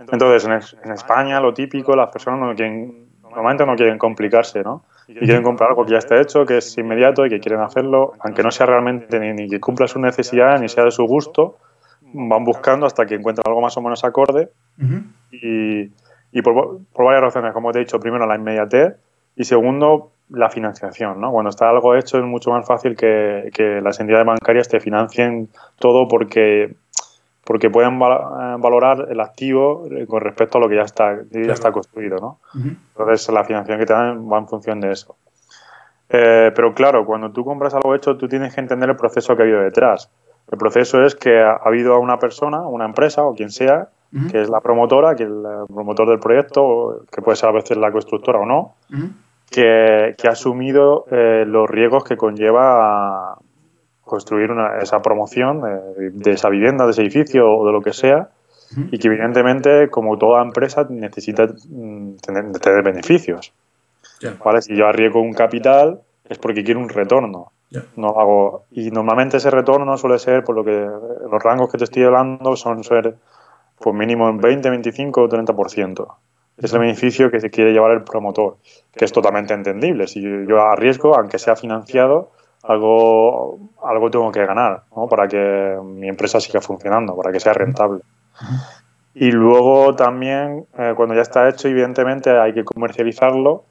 [0.00, 4.84] Entonces, en, España lo típico, las personas no quieren, normalmente no quieren complicarse, ¿no?
[5.06, 8.12] Y quieren comprar algo que ya está hecho, que es inmediato y que quieren hacerlo,
[8.20, 11.58] aunque no sea realmente ni, que cumpla su necesidad ni sea de su gusto,
[12.00, 14.50] van buscando hasta que encuentran algo más o menos acorde
[15.30, 15.90] y,
[16.32, 18.96] y por, por, varias razones, como te he dicho, primero la inmediatez
[19.36, 21.20] y segundo la financiación.
[21.20, 21.30] ¿no?
[21.32, 25.48] Cuando está algo hecho es mucho más fácil que, que las entidades bancarias te financien
[25.78, 26.74] todo porque
[27.44, 31.52] porque pueden eh, valorar el activo eh, con respecto a lo que ya está, ya
[31.52, 32.38] está construido, ¿no?
[32.54, 35.16] Entonces la financiación que te dan va en función de eso.
[36.08, 39.42] Eh, pero claro, cuando tú compras algo hecho, tú tienes que entender el proceso que
[39.42, 40.10] ha habido detrás.
[40.50, 43.88] El proceso es que ha habido una persona, una empresa o quien sea,
[44.30, 47.76] que es la promotora, que es el promotor del proyecto, que puede ser a veces
[47.76, 48.74] la constructora o no,
[49.50, 53.38] que, que, ha asumido los riesgos que conlleva
[54.04, 55.62] construir una, esa promoción
[55.96, 58.28] de, esa vivienda, de ese edificio o de lo que sea,
[58.90, 63.52] y que evidentemente, como toda empresa, necesita mm, tener, beneficios.
[64.44, 64.62] ¿Vale?
[64.62, 67.50] Si yo arriesgo un capital es porque quiero un retorno.
[67.96, 71.84] No hago, y normalmente ese retorno suele ser, por lo que los rangos que te
[71.84, 73.16] estoy hablando son ser
[73.80, 76.06] pues mínimo en 20, 25 o 30%.
[76.56, 78.58] Es el beneficio que se quiere llevar el promotor,
[78.94, 80.06] que es totalmente entendible.
[80.06, 82.30] Si yo arriesgo, aunque sea financiado,
[82.66, 85.06] algo, algo tengo que ganar ¿no?
[85.06, 88.00] para que mi empresa siga funcionando, para que sea rentable.
[89.14, 93.64] Y luego también, eh, cuando ya está hecho, evidentemente hay que comercializarlo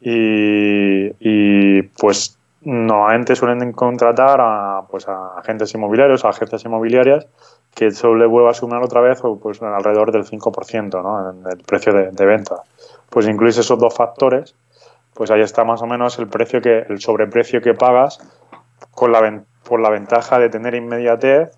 [0.00, 7.26] y, y pues normalmente suelen contratar a, pues, a agentes inmobiliarios, a agencias inmobiliarias,
[7.74, 11.30] que eso le vuelva a sumar otra vez pues, alrededor del 5% ¿no?
[11.30, 12.56] en el precio de, de venta.
[13.08, 14.54] Pues incluís esos dos factores,
[15.14, 18.20] pues ahí está más o menos el precio que el sobreprecio que pagas
[18.90, 21.50] con la, por la ventaja de tener inmediatez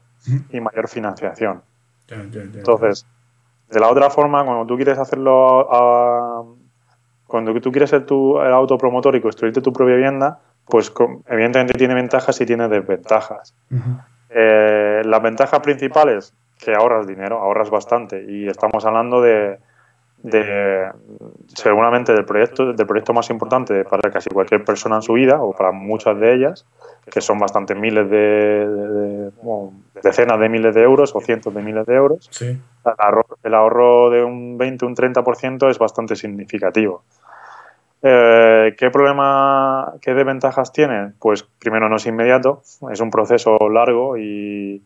[0.51, 1.63] y mayor financiación.
[2.09, 3.07] Entonces,
[3.71, 6.57] de la otra forma, cuando tú quieres hacerlo,
[7.27, 10.93] cuando tú quieres ser tu, el autopromotor y construirte tu propia vivienda, pues
[11.27, 13.55] evidentemente tiene ventajas y tiene desventajas.
[14.31, 19.59] Eh, las ventajas principales, que ahorras dinero, ahorras bastante, y estamos hablando de,
[20.23, 20.91] de
[21.49, 25.53] seguramente del proyecto, del proyecto más importante para casi cualquier persona en su vida, o
[25.53, 26.67] para muchas de ellas,
[27.11, 29.31] que son bastantes miles de,
[30.03, 32.31] decenas de miles de euros o cientos de miles de euros.
[33.45, 37.03] El, ahorro, de un 20, un 30% es bastante significativo.
[38.05, 41.13] Eh, ¿Qué problema, qué desventajas tiene?
[41.21, 44.83] Pues primero no es inmediato, es un proceso largo y,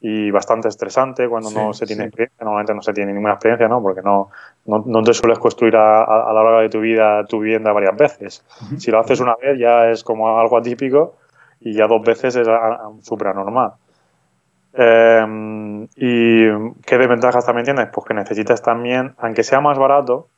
[0.00, 2.44] y bastante estresante cuando no se tiene experiencia.
[2.44, 3.82] Normalmente no se tiene ninguna experiencia, ¿no?
[3.82, 4.30] Porque no,
[4.66, 8.44] no, te sueles construir a, a, lo largo de tu vida tu vivienda varias veces.
[8.78, 11.16] Si lo haces una vez ya es como algo atípico
[11.60, 12.48] y ya dos veces es
[13.02, 13.72] súper anormal.
[14.78, 16.46] Eh, ¿Y
[16.82, 17.88] qué desventajas también tienes?
[17.92, 20.28] Pues que necesitas también, aunque sea más barato,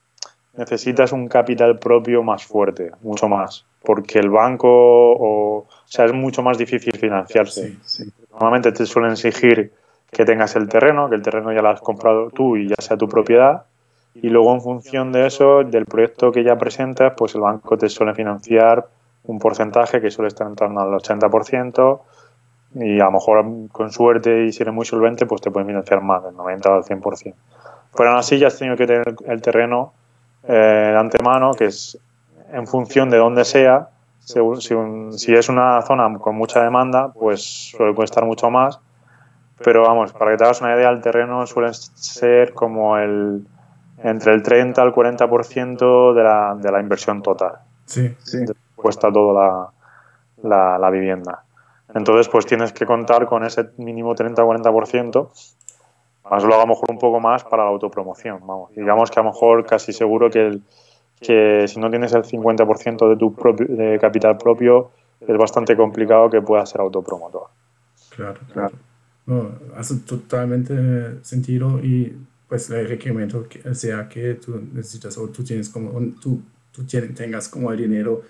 [0.57, 6.43] necesitas un capital propio más fuerte, mucho más, porque el banco, o, sea, es mucho
[6.43, 7.77] más difícil financiarse.
[8.41, 9.73] Normalmente te suelen exigir
[10.11, 12.97] que tengas el terreno, que el terreno ya lo has comprado tú y ya sea
[12.97, 13.65] tu propiedad,
[14.15, 17.89] y luego en función de eso, del proyecto que ya presentas, pues el banco te
[17.89, 18.87] suele financiar
[19.25, 22.01] un porcentaje que suele estar en torno al 80%
[22.77, 26.03] y a lo mejor con suerte y si eres muy solvente pues te pueden financiar
[26.03, 27.35] más, del 90 al 100%.
[27.97, 29.93] Pero aún así ya has tenido que tener el terreno
[30.45, 31.99] eh, de antemano, que es
[32.53, 33.89] en función de dónde sea,
[34.29, 34.75] si,
[35.19, 38.81] si, es una zona con mucha demanda, pues suele costar mucho más.
[39.65, 43.47] Pero vamos, para que te hagas una idea, el terreno suele ser como el
[44.05, 47.59] entre el 30 al 40% de la, de la inversión total.
[47.85, 48.39] Sí, sí
[48.79, 49.73] cuesta toda
[50.43, 51.45] la, la, vivienda.
[51.95, 55.29] Entonces, pues tienes que contar con ese mínimo 30-40%,
[56.31, 58.41] más luego a lo mejor un poco más para la autopromoción.
[58.47, 58.71] Vamos.
[58.75, 60.63] Digamos que a lo mejor casi seguro que, el,
[61.21, 66.31] que si no tienes el 50% de tu propio, de capital propio, es bastante complicado
[66.31, 67.49] que puedas ser autopromotor.
[68.15, 68.73] Claro, claro.
[69.77, 72.17] hace totalmente sentido y
[72.49, 76.41] pues el requerimiento sea que tú necesitas o tú tienes como, tú,
[76.73, 78.23] tú tengas como el dinero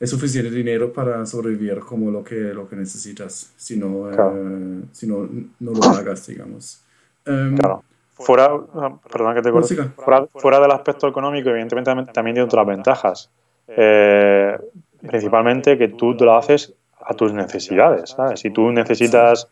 [0.00, 5.06] es suficiente dinero para sobrevivir como lo que, lo que necesitas, si no, eh, si
[5.06, 5.28] no,
[5.60, 6.82] no lo hagas, digamos.
[7.24, 7.82] Em, claro.
[8.14, 9.50] Fuera, ah, perdón que te
[9.96, 13.30] fuera, fuera, del aspecto económico, evidentemente también, tiene otras ventajas.
[13.68, 14.56] Eh,
[15.00, 18.10] principalmente que tú lo haces a tus necesidades.
[18.10, 18.40] ¿sabes?
[18.40, 19.48] Si tú necesitas,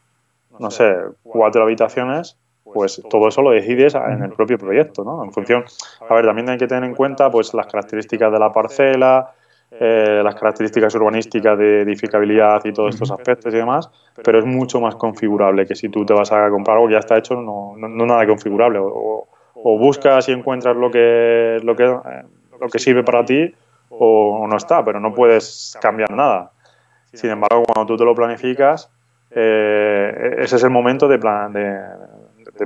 [0.59, 5.23] no sé, cuatro habitaciones, pues todo eso lo decides en el propio proyecto, ¿no?
[5.25, 5.65] En función,
[6.09, 9.33] a ver, también hay que tener en cuenta pues las características de la parcela,
[9.81, 13.91] eh, las características urbanísticas de edificabilidad y todos estos aspectos y demás,
[14.23, 17.01] pero es mucho más configurable que si tú te vas a comprar algo que ya
[17.01, 21.85] está hecho, no, no, nada configurable o, o buscas y encuentras lo que, lo que,
[21.85, 23.55] lo que sirve para ti
[23.91, 26.51] o no está, pero no puedes cambiar nada.
[27.13, 28.91] Sin embargo, cuando tú te lo planificas,
[29.31, 31.79] eh, ese es el momento de, plan, de,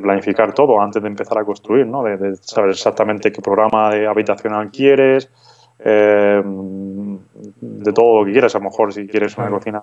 [0.00, 2.02] planificar todo antes de empezar a construir, ¿no?
[2.02, 5.30] de, saber exactamente qué programa de habitacional quieres,
[5.78, 8.54] eh, de todo lo que quieras.
[8.54, 9.82] A lo mejor si quieres una cocina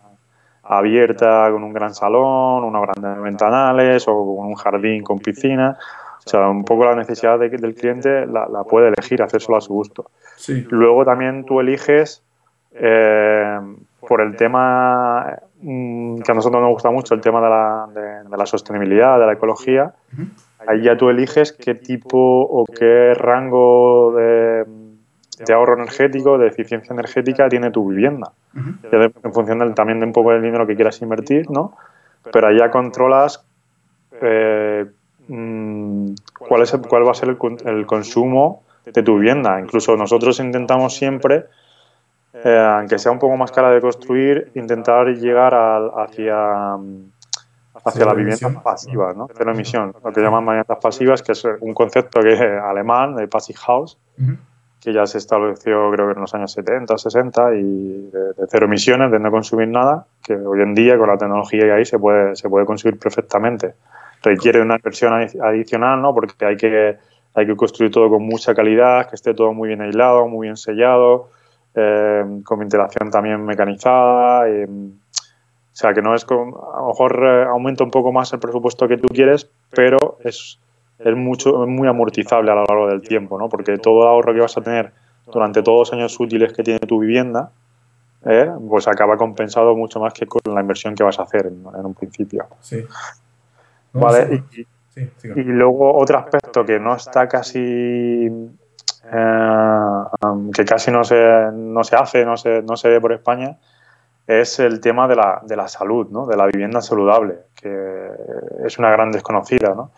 [0.64, 5.78] abierta con un gran salón, unos grandes ventanales o con un jardín con piscina.
[6.26, 10.10] O sea, un poco la necesidad del cliente la, puede elegir, hacérselo a su gusto.
[10.70, 12.24] Luego también tú eliges
[12.72, 13.60] eh,
[14.08, 18.38] por el tema mm, que a nosotros nos gusta mucho, el tema de la, de,
[18.38, 19.94] la sostenibilidad, de la ecología.
[20.66, 24.64] Ahí ya tú eliges qué tipo o qué rango de,
[25.46, 28.32] de ahorro energético, de eficiencia energética tiene tu vivienda.
[28.54, 31.76] En función también de un poco del dinero que quieras invertir, ¿no?
[32.32, 33.46] Pero allá controlas
[34.22, 34.86] eh,
[35.28, 36.14] mm,
[36.48, 39.60] cuál, es cuál va a ser el, consumo de tu vivienda.
[39.60, 41.46] Incluso nosotros intentamos siempre,
[42.34, 45.54] eh, aunque sea un poco más cara de construir, intentar llegar
[45.98, 46.78] hacia
[47.86, 49.28] hacia las viviendas pasivas, ¿no?
[49.36, 53.28] Cero emisión, lo que llaman viviendas pasivas, que es un concepto que es alemán, de
[53.28, 53.98] Passive House,
[54.84, 59.12] que ya se estableció creo que en los años 70, 60 y de, cero emisiones,
[59.12, 62.36] de no consumir nada, que hoy en día con la tecnología que hay se puede,
[62.36, 63.76] se puede consumir perfectamente.
[64.22, 66.14] Requiere una inversión adicional, ¿no?
[66.14, 66.98] Porque hay que,
[67.34, 70.58] hay que construir todo con mucha calidad, que esté todo muy bien aislado, muy bien
[70.58, 71.30] sellado,
[71.76, 74.48] eh, con ventilación también mecanizada.
[74.50, 78.40] o sea, que no es como, a lo mejor eh, aumenta un poco más el
[78.40, 80.60] presupuesto que tú quieres, pero es
[81.00, 83.50] es mucho, muy amortizable a lo largo del tiempo, ¿no?
[83.50, 84.92] Porque todo el ahorro que vas a tener
[85.26, 87.52] durante todos los años útiles que tiene tu vivienda,
[88.26, 88.52] ¿eh?
[88.68, 91.94] pues acaba compensado mucho más que con la inversión que vas a hacer en, un
[91.94, 92.46] principio.
[92.62, 92.86] Sí.
[93.94, 94.44] vale.
[94.96, 98.30] Y, luego otro aspecto que no está casi
[99.12, 100.04] eh,
[100.54, 103.58] que casi no se, no se hace, no se, no se ve por España,
[104.28, 106.28] es el tema de la, de la salud, ¿no?
[106.28, 108.10] de la vivienda saludable, que
[108.66, 109.74] es una gran desconocida.
[109.76, 109.92] ¿no?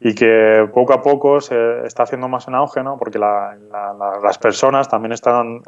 [0.00, 2.96] Y que poco a poco se está haciendo más en auge, ¿no?
[2.96, 5.60] Porque las personas también están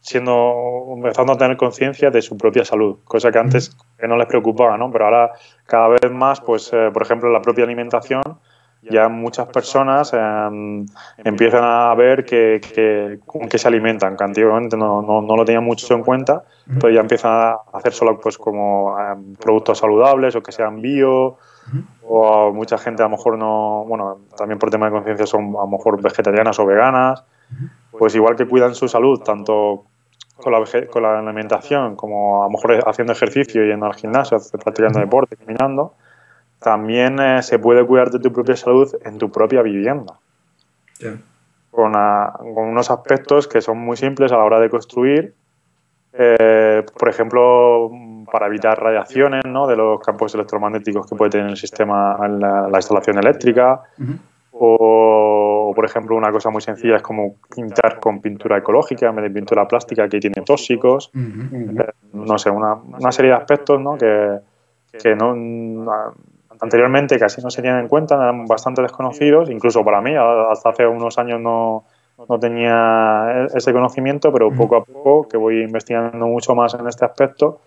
[0.00, 4.26] siendo empezando a tener conciencia de su propia salud, cosa que antes que no les
[4.26, 4.90] preocupaba, ¿no?
[4.92, 5.32] Pero ahora
[5.64, 8.22] cada vez más, pues, eh, por ejemplo, la propia alimentación,
[8.82, 10.86] ya muchas personas em,
[11.24, 15.64] empiezan a ver que, con qué se alimentan, que antiguamente no, no, no, lo tenían
[15.64, 16.44] mucho en cuenta,
[16.78, 21.36] pero ya empiezan a hacer solo pues como em, productos saludables o que sean bio
[22.02, 25.60] o mucha gente a lo mejor no, bueno, también por tema de conciencia son a
[25.60, 27.24] lo mejor vegetarianas o veganas,
[27.90, 29.84] pues igual que cuidan su salud, tanto
[30.36, 35.00] con la, con la alimentación como a lo mejor haciendo ejercicio, yendo al gimnasio, practicando
[35.00, 35.94] deporte, caminando,
[36.60, 40.14] también eh, se puede cuidar de tu propia salud en tu propia vivienda.
[41.70, 45.34] Con, con, unos aspectos que son muy simples a la hora de construir.
[46.14, 47.90] Eh, por ejemplo,
[48.30, 49.66] para evitar radiaciones ¿no?
[49.66, 53.82] de los campos electromagnéticos que puede tener el sistema, la, la instalación eléctrica.
[54.52, 59.24] o, por ejemplo, una cosa muy sencilla es como pintar con pintura ecológica en vez
[59.24, 61.10] de pintura plástica que tiene tóxicos.
[61.14, 63.98] Eh, no sé, una, una, serie de aspectos ¿no?
[63.98, 64.38] que,
[65.02, 65.34] que no,
[66.60, 70.86] anteriormente casi no se tenían en cuenta, eran bastante desconocidos, incluso para mí, hasta hace
[70.86, 71.84] unos años no,
[72.28, 76.86] no tenía e-, ese conocimiento, pero poco a poco que voy investigando mucho más en
[76.86, 77.60] este aspecto,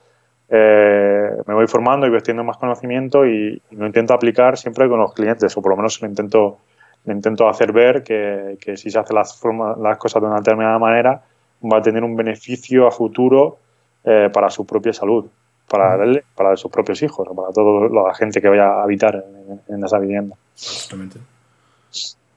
[0.50, 5.14] eh, me voy formando y vestiendo más conocimiento y, lo intento aplicar siempre con los
[5.14, 6.58] clientes, o por lo menos lo intento,
[7.06, 9.40] intento hacer ver que, que si se hacen las,
[9.80, 11.22] las cosas de una determinada manera,
[11.62, 13.58] va a tener un beneficio a futuro
[14.04, 15.26] eh, para su propia salud,
[15.68, 19.24] para él, para sus propios hijos, para toda la gente que vaya a habitar
[19.68, 20.36] en, esa vivienda.
[20.56, 21.20] Exactamente.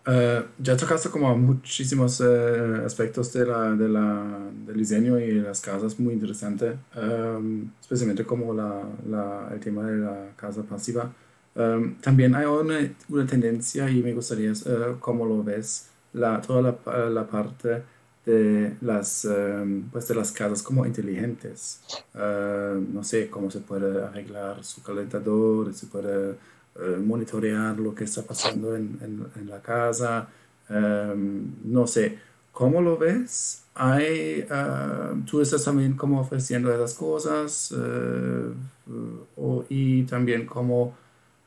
[0.05, 5.61] Uh, ya tocaste como muchísimos uh, aspectos de la, de la, del diseño y las
[5.61, 11.13] casas, muy interesante, um, especialmente como la, la, el tema de la casa pasiva.
[11.55, 12.81] Um, también hay una,
[13.11, 17.85] una, tendencia y me gustaría, uh, cómo lo ves, la, toda la, la parte
[18.27, 21.81] de las, um, pues de las casas como inteligentes.
[22.15, 26.35] no sé cómo se puede arreglar su calentador, se puede
[26.75, 28.99] eh, monitorear lo que está pasando en,
[29.37, 30.29] en, la casa.
[30.69, 32.19] Em, no sé,
[32.53, 33.65] ¿cómo lo ves?
[33.75, 40.95] Hay, uh, tú estás también como ofreciendo esas cosas uh, y también como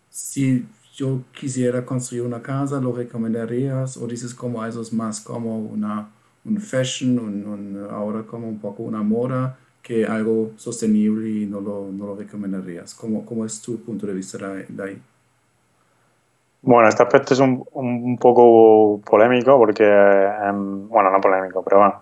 [0.09, 0.65] si
[0.95, 3.97] yo quisiera construir una casa, ¿lo recomendarías?
[3.97, 6.09] ¿O dices como eso es más como una,
[6.45, 11.91] un fashion, un, ahora como un poco una moda que algo sostenible y no lo,
[11.91, 12.93] no lo recomendarías?
[12.95, 15.01] ¿Cómo, ¿Cómo, es tu punto de vista de ahí?
[16.65, 22.01] Bueno, este aspecto es un, un poco polémico porque, em, bueno, no polémico, pero bueno,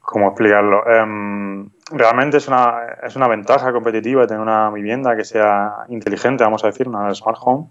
[0.00, 0.84] ¿cómo explicarlo?
[0.90, 6.64] Em, realmente es una, es una ventaja competitiva tener una vivienda que sea inteligente, vamos
[6.64, 7.68] a decir, una smart home,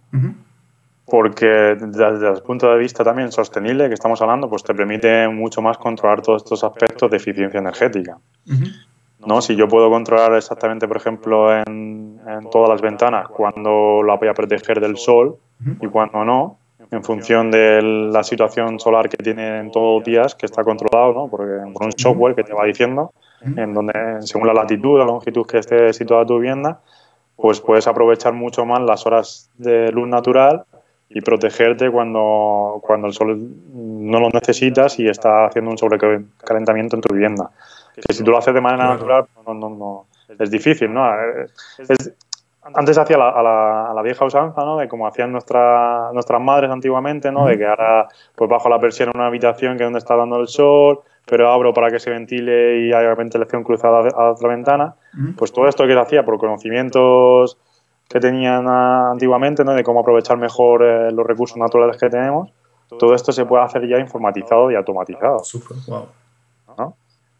[1.06, 5.62] porque desde el punto de vista también sostenible que estamos hablando, pues te permite mucho
[5.62, 8.18] más controlar todos estos aspectos de eficiencia energética.
[9.26, 9.42] ¿No?
[9.42, 14.28] Si yo puedo controlar exactamente, por ejemplo, en, en todas las ventanas cuando la voy
[14.28, 15.38] a proteger del sol
[15.82, 16.58] y cuando no,
[16.92, 21.14] en función de la situación solar que tiene en todos los días, que está controlado
[21.14, 21.28] ¿no?
[21.28, 21.40] por,
[21.74, 25.60] por un software que te va diciendo, en donde según la latitud, la longitud que
[25.60, 26.80] esté situada tu vivienda,
[27.36, 30.64] pues puedes aprovechar mucho más las horas de luz natural
[31.10, 33.40] y protegerte cuando, cuando el sol
[33.74, 37.50] no lo necesitas y está haciendo un sobrecalentamiento en tu vivienda.
[38.08, 40.06] Que si tú lo haces de manera natural, no, no, no,
[40.38, 41.06] es difícil, ¿no?
[41.78, 42.14] Es,
[42.62, 44.78] antes hacía a, la, a, la, vieja usanza, ¿no?
[44.78, 47.46] De como hacían nuestra, nuestras madres antiguamente, ¿no?
[47.46, 50.40] De que ahora pues bajo la persiana en una habitación que es donde está dando
[50.40, 54.96] el sol, pero abro para que se ventile y haya ventilación cruzada a otra ventana.
[55.38, 57.58] Pues todo esto que se hacía por conocimientos
[58.08, 59.74] que tenían antiguamente, ¿no?
[59.74, 62.52] De cómo aprovechar mejor eh, los recursos naturales que tenemos,
[62.98, 65.44] todo esto se puede hacer ya informatizado y automatizado.
[65.44, 66.08] Super, wow.
[66.76, 66.96] ¿no?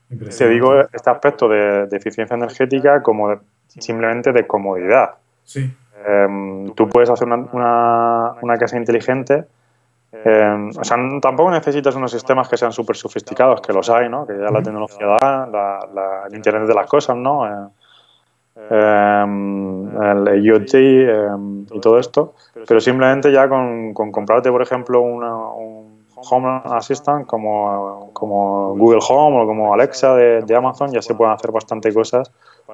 [0.10, 3.38] Te digo este aspecto de, de eficiencia energética como de,
[3.68, 5.12] simplemente de comodidad.
[5.44, 5.72] Sí.
[6.06, 9.46] Eh, tú puedes hacer una, una, una casa inteligente.
[10.12, 14.26] Eh, o sea, tampoco necesitas unos sistemas que sean súper sofisticados, que los hay, ¿no?
[14.26, 17.46] Que ya la tecnología da, la, la, el Internet de las cosas, ¿no?
[17.48, 17.68] Eh,
[20.12, 20.74] el IoT
[21.72, 22.34] y todo esto.
[22.68, 25.79] Pero simplemente ya con, con comprarte, por ejemplo, una, un
[26.30, 31.34] Home Assistant como, como Google Home o como Alexa de, de Amazon, ya se pueden
[31.34, 32.32] hacer bastante cosas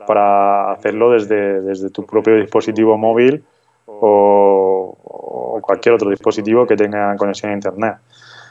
[0.07, 3.43] para hacerlo desde, desde tu propio dispositivo móvil
[3.85, 7.95] o, o, cualquier otro dispositivo que tenga conexión a Internet.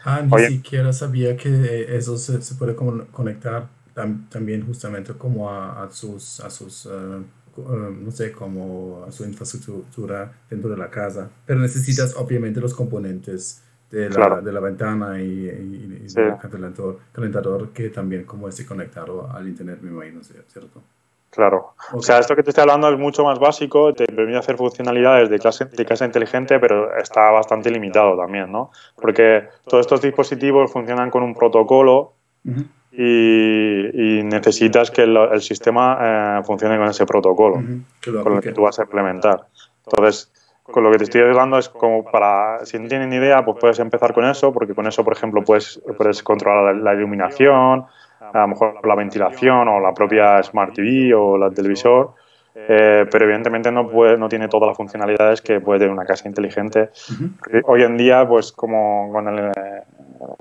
[0.05, 5.51] Ah, ni Oye, siquiera sabía que eso se, se puede conectar tam, también justamente como
[5.51, 7.25] a, a sus, a sus uh,
[7.57, 11.31] no sé, como a su infraestructura dentro de la casa.
[11.47, 13.63] Pero necesitas obviamente los componentes
[13.95, 14.43] de la, claro.
[14.43, 16.21] de la ventana y, y, y sí.
[16.21, 20.83] del calentador, calentador que también como esté conectado al Internet, me imagino, ¿cierto?
[21.31, 21.75] Claro.
[21.89, 21.99] Okay.
[21.99, 25.31] O sea, esto que te estoy hablando es mucho más básico, te permite hacer funcionalidades
[25.31, 28.71] de, clase, de casa inteligente, pero está bastante limitado también, ¿no?
[29.01, 32.13] Porque todos estos dispositivos funcionan con un protocolo
[32.45, 32.67] uh -huh.
[32.93, 38.23] y, y, necesitas que el, el sistema eh, funcione con ese protocolo, uh -huh.
[38.23, 39.47] con el que tú vas a implementar.
[39.87, 40.31] Entonces,
[40.65, 43.79] con lo que te estoy hablando es como para, si no tienen idea, pues puedes
[43.79, 47.87] empezar con eso, porque con eso, por ejemplo, puedes, puedes controlar la, la iluminación,
[48.33, 52.15] a lo mejor la ventilación o la propia Smart TV o la televisor,
[52.55, 56.29] eh, pero evidentemente no, puede, no tiene todas las funcionalidades que puede tener una casa
[56.29, 56.91] inteligente.
[57.11, 57.63] Uh -huh.
[57.65, 59.53] Hoy en día, pues como con el,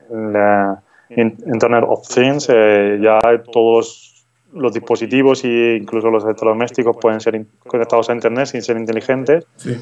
[0.09, 0.77] el
[1.17, 3.19] Internet of Things, eh, ya
[3.51, 9.45] todos los dispositivos e incluso los electrodomésticos pueden ser conectados a Internet sin ser inteligentes.
[9.55, 9.75] Sí.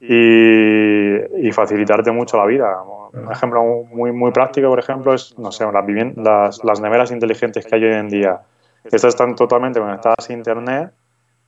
[0.00, 2.82] Y, y, facilitarte mucho la vida.
[3.12, 7.66] Un ejemplo muy, muy práctico, por ejemplo, es, no sé, las, las, las neveras inteligentes
[7.66, 8.40] que hay hoy en día.
[8.84, 10.92] Estas están totalmente conectadas a Internet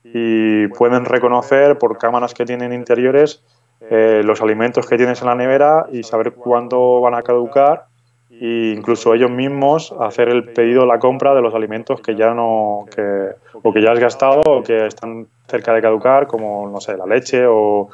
[0.03, 3.43] y pueden reconocer por cámaras que tienen interiores
[3.89, 7.87] eh, los alimentos que tienes en la nevera y saber cuándo van a caducar
[8.29, 12.85] e incluso ellos mismos hacer el pedido, la compra de los alimentos que ya no
[12.93, 13.29] que,
[13.61, 17.05] o que ya has gastado o que están cerca de caducar, como no sé, la
[17.05, 17.89] leche o,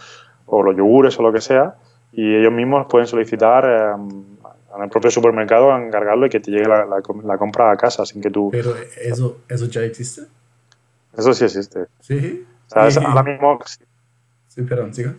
[0.49, 1.75] o los yogures o lo que sea,
[2.11, 3.93] y ellos mismos pueden solicitar eh,
[4.75, 8.05] en el propio supermercado encargarlo y que te llegue la, la, la, compra a casa
[8.05, 8.49] sin que tú...
[8.51, 10.23] Pero eso, eso ya existe.
[11.17, 11.85] Eso sí existe.
[11.99, 12.45] Sí.
[12.73, 13.59] Ahora mismo...
[14.47, 15.15] Sí, perdón, siga.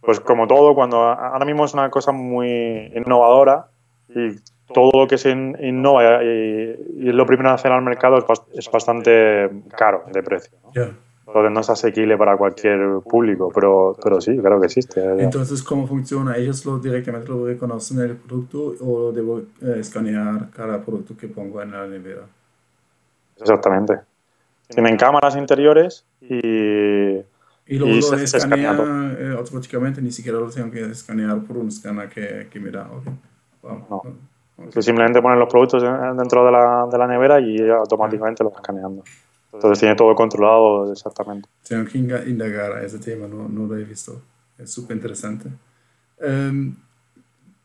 [0.00, 3.66] Pues como todo, cuando ahora mismo es una cosa muy innovadora
[4.08, 4.36] y
[4.72, 8.24] todo lo que se innova y, y es lo primero a hacer al mercado es,
[8.54, 10.56] es bastante caro de precio.
[10.62, 10.72] ¿no?
[10.72, 11.05] Yeah
[11.36, 15.04] porque no es asequible para cualquier público, pero, pero sí, claro que existe.
[15.22, 16.34] Entonces, ¿cómo funciona?
[16.34, 21.60] ¿Ellos lo directamente lo reconocen el producto o debo eh, escanear cada producto que pongo
[21.60, 22.22] en la nevera?
[23.38, 23.98] Exactamente.
[24.68, 26.38] Tienen cámaras interiores y...
[26.38, 31.38] Y luego y lo se, escanea se eh, automáticamente, ni siquiera lo tengo que escanear
[31.42, 32.88] por un escáner que, que me da.
[32.90, 33.12] Okay.
[33.60, 33.86] Wow.
[33.90, 33.96] No.
[34.68, 34.82] Okay.
[34.82, 35.82] Simplemente ponen los productos
[36.16, 39.04] dentro de la, de la nevera y automáticamente los escaneando.
[39.56, 41.48] Entonces tiene todo controlado exactamente.
[41.66, 44.22] Tengo que indagar a ese tema, no, no lo he visto.
[44.58, 45.50] Es súper interesante.
[46.20, 46.76] Um,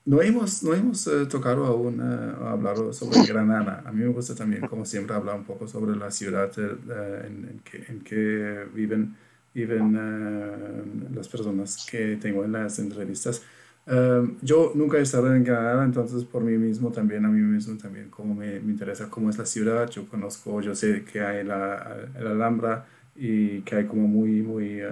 [0.06, 3.84] no hemos, no hemos uh, tocado aún uh, hablado sobre Granada.
[3.86, 7.50] A mí me gusta también, como siempre, hablar un poco sobre la ciudad uh, en,
[7.50, 9.16] en, que, en, que, viven.
[9.54, 13.44] y ven eh, las personas que tengo en las entrevistas.
[13.92, 17.78] Em, yo nunca he estado en Granada, entonces por mí mismo también, a mí mismo
[17.78, 21.44] también, como me, me interesa cómo es la ciudad, yo conozco, yo sé que hay
[21.44, 22.86] la, la Alhambra
[23.18, 24.88] y que hay como muy, muy, eh,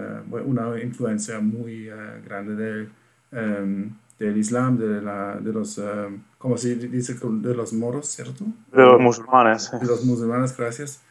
[0.46, 1.94] una influencia muy eh,
[2.26, 2.90] grande del,
[3.32, 3.90] em,
[4.20, 7.16] del Islam, de, la, de los, em, ¿cómo se dice?
[7.24, 8.44] De los moros, ¿cierto?
[8.70, 9.72] De los musulmanes.
[9.80, 11.02] De los musulmanes, gracias.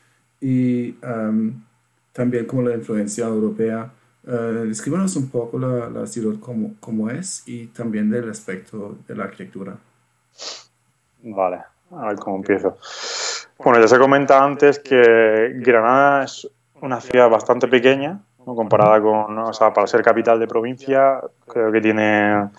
[0.43, 0.93] Y
[2.13, 3.91] también como la influencia europea
[4.29, 9.25] Uh, un poco la, la ciudad como, como, es y también del aspecto de la
[9.25, 9.79] arquitectura.
[11.23, 11.61] Vale,
[11.91, 12.77] a ver cómo empiezo.
[13.59, 16.47] Bueno, ya se comenta antes que Granada es
[16.83, 18.21] una ciudad bastante pequeña,
[18.55, 22.51] comparada con, o sea, para ser capital de provincia, creo que tiene,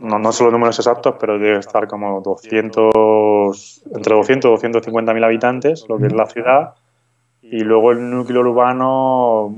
[0.00, 5.14] no, no son los números exactos, pero debe estar como 200, entre 200 y 250
[5.14, 6.74] mil habitantes, lo que es la ciudad,
[7.42, 9.54] y luego el núcleo urbano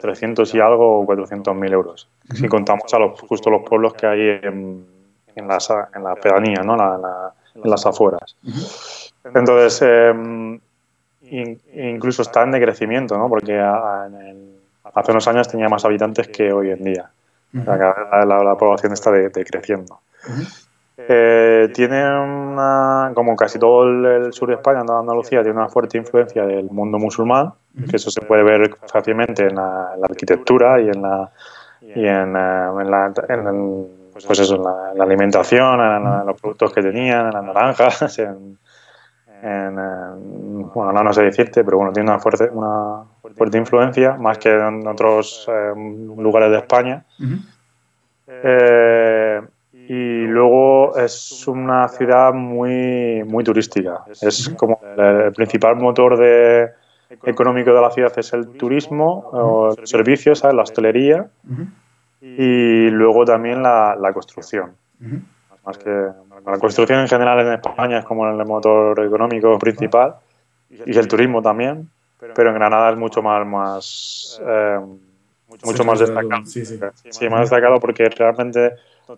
[0.00, 2.08] 300 y algo o 400 mil euros.
[2.34, 4.86] Si contamos a los, justo los pueblos que hay en,
[5.34, 6.74] en, las, en la pedanía, ¿no?
[6.74, 8.36] en las afueras.
[9.24, 13.28] Entonces, eh, incluso está en decrecimiento, ¿no?
[13.28, 17.10] porque hace unos años tenía más habitantes que hoy en día.
[17.52, 20.00] la, población está decreciendo.
[21.08, 26.44] Eh, tiene una, como casi todo el, sur de España, Andalucía, tiene una fuerte influencia
[26.44, 27.52] del mundo musulmán,
[27.88, 31.30] que eso se puede ver fácilmente en la, arquitectura y en la,
[31.80, 33.12] y en, eh, la,
[34.12, 38.58] pues eso, en la, alimentación, en, los productos que tenían, en las naranjas, en,
[39.42, 39.74] en,
[40.74, 43.04] bueno, no, no sé decirte, pero bueno, tiene una fuerte, una
[43.34, 47.04] fuerte influencia, más que en otros eh, lugares de España.
[48.26, 49.40] eh,
[49.72, 54.04] y luego es una ciudad muy, muy turística.
[54.20, 56.70] Es como el principal motor de,
[57.24, 61.28] económico de la ciudad es el turismo, o servicios, la hostelería
[62.20, 64.72] y luego también la, la construcción.
[65.64, 70.14] Más que la construcción en general en España es como el motor económico principal
[70.70, 71.88] y el turismo también,
[72.34, 74.78] pero en Granada es mucho más, más eh,
[75.64, 76.44] mucho más destacado.
[76.46, 76.78] Sí, sí.
[77.10, 78.74] sí, más destacado porque realmente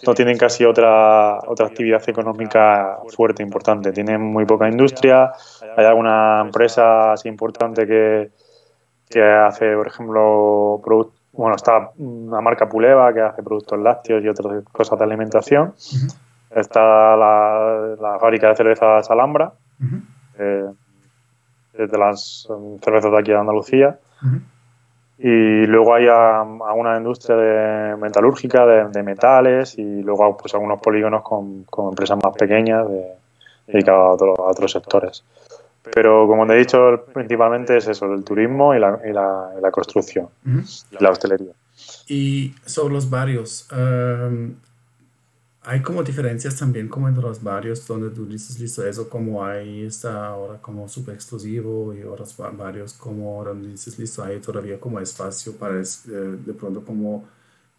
[0.07, 3.93] no tienen casi otra, otra actividad económica fuerte, importante.
[3.93, 5.33] Tienen muy poca industria,
[5.77, 8.31] hay alguna empresa así importante que,
[9.09, 10.81] que hace, por ejemplo,
[11.33, 15.75] bueno, está una marca Puleva que hace productos lácteos y otras cosas de alimentación.
[16.51, 19.53] Está la, la, fábrica de cervezas Alhambra,
[20.39, 20.71] eh,
[21.75, 22.47] de las
[22.83, 23.99] cervezas de aquí de Andalucía.
[25.25, 31.65] Y luego hay alguna industria de metalúrgica, de, metales, y luego pues algunos polígonos con,
[31.91, 32.89] empresas más pequeñas
[33.69, 35.23] dedicadas a, otros sectores.
[35.95, 40.29] Pero como te he dicho, principalmente es eso, el turismo y la, y la, construcción,
[40.45, 41.53] y la hostelería.
[42.09, 44.55] Y sobre los barrios, um,
[45.65, 49.85] hay como diferencias también como entre los barrios donde tú dices, listo, eso como hay
[49.85, 54.99] está ahora como súper exclusivo y otros barrios como donde dices, listo, hay todavía como
[55.01, 55.85] espacio para eh,
[56.45, 57.25] de pronto como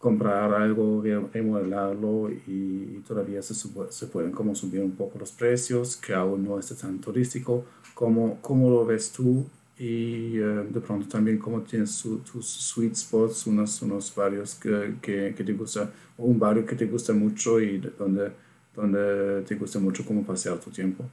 [0.03, 1.01] comprar algo,
[1.33, 6.59] remodelarlo y, todavía se, se, pueden como subir un poco los precios, que aún no
[6.59, 7.63] está tan turístico.
[7.93, 9.45] ¿Cómo, cómo lo ves tú?
[9.83, 15.35] Y eh, de pronto también cómo tienes tus sweet spots, unos, unos barrios que, que,
[15.35, 18.31] que te gusta un barrio que te gusta mucho y donde,
[18.73, 21.03] donde te gusta mucho cómo pasear tu tiempo.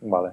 [0.00, 0.30] Vale.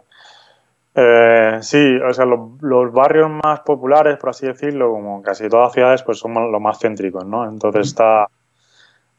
[0.96, 5.74] Eh, sí, o sea, los, barrios más populares, por así decirlo, como casi todas las
[5.74, 7.48] ciudades, pues son los más céntricos, ¿no?
[7.48, 8.30] Entonces está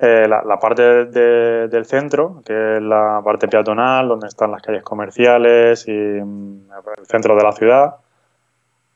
[0.01, 5.87] eh, la, parte del centro, que es la parte peatonal, donde están las calles comerciales
[5.87, 6.69] y mm,
[6.99, 7.95] el centro de la ciudad.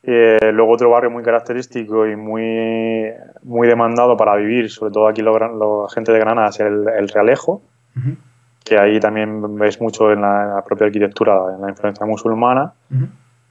[0.03, 3.11] Eh, luego otro barrio muy característico y muy,
[3.43, 7.61] muy demandado para vivir, sobre todo aquí la gente de Granada, es el, Realejo,
[8.63, 12.73] que ahí también veis mucho en la, propia arquitectura, en la influencia musulmana.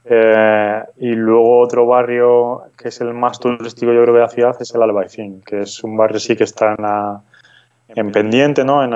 [0.05, 4.55] Eh, y luego otro barrio que es el más turístico yo creo de la ciudad
[4.59, 8.83] es el Albaicín, que es un barrio sí que está en, en pendiente, ¿no?
[8.83, 8.93] En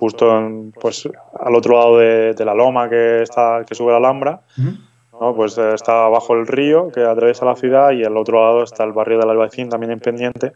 [0.00, 1.06] justo pues,
[1.38, 4.40] al otro lado de, la loma que, está, que sube la Alhambra.
[5.20, 8.84] Pues eh, está bajo el río que atraviesa la ciudad y al otro lado está
[8.84, 10.52] el barrio del Albaicín, también en pendiente,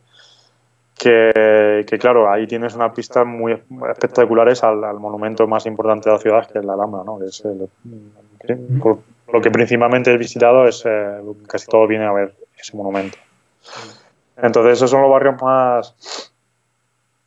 [0.99, 6.51] que, claro, ahí tienes unas pistas muy espectaculares al, monumento más importante de la ciudad,
[6.51, 7.19] que es la Alhambra, ¿no?
[7.19, 7.43] Que es
[9.31, 13.19] lo que principalmente he visitado es eh, casi todo viene a ver ese monumento.
[14.39, 16.33] Entonces esos son los barrios más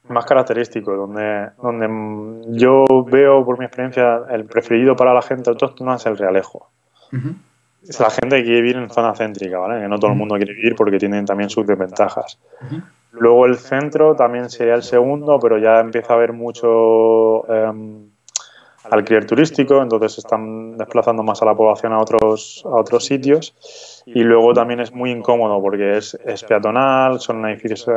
[0.10, 5.98] más característicos, donde, donde yo veo por mi experiencia el preferido para la gente autóctona
[5.98, 6.70] es el Realejo.
[7.88, 9.82] Es la gente que quiere vivir en zona céntrica, ¿vale?
[9.82, 12.40] Que no todo el mundo quiere vivir porque tienen también sus desventajas.
[13.12, 17.72] Luego el centro también sería el segundo, pero ya empieza a haber mucho eh,
[18.92, 24.04] alquiler turístico, entonces se están desplazando más a la población a otros, a otros sitios.
[24.06, 27.92] Y luego también es muy incómodo porque es, es peatonal, son edificios eh,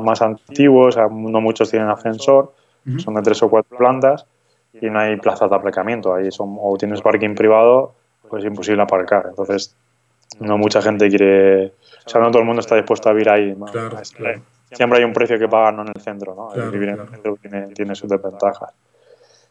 [0.00, 2.52] más antiguos, no muchos tienen ascensor,
[2.98, 4.26] son de tres o cuatro plantas
[4.80, 6.14] y no hay plazas de aparcamiento.
[6.14, 7.94] Ahí son, o tienes parking privado,
[8.28, 9.26] pues es imposible aparcar.
[9.28, 9.74] Entonces,
[10.40, 11.72] no mucha gente quiere.
[12.04, 13.56] O sea, no todo el mundo está dispuesto a vivir ahí.
[14.72, 16.34] Siempre hay un precio que pagar, no en el centro.
[16.34, 16.70] ¿no?
[16.70, 18.72] vivir en el centro tiene, tiene sus desventajas.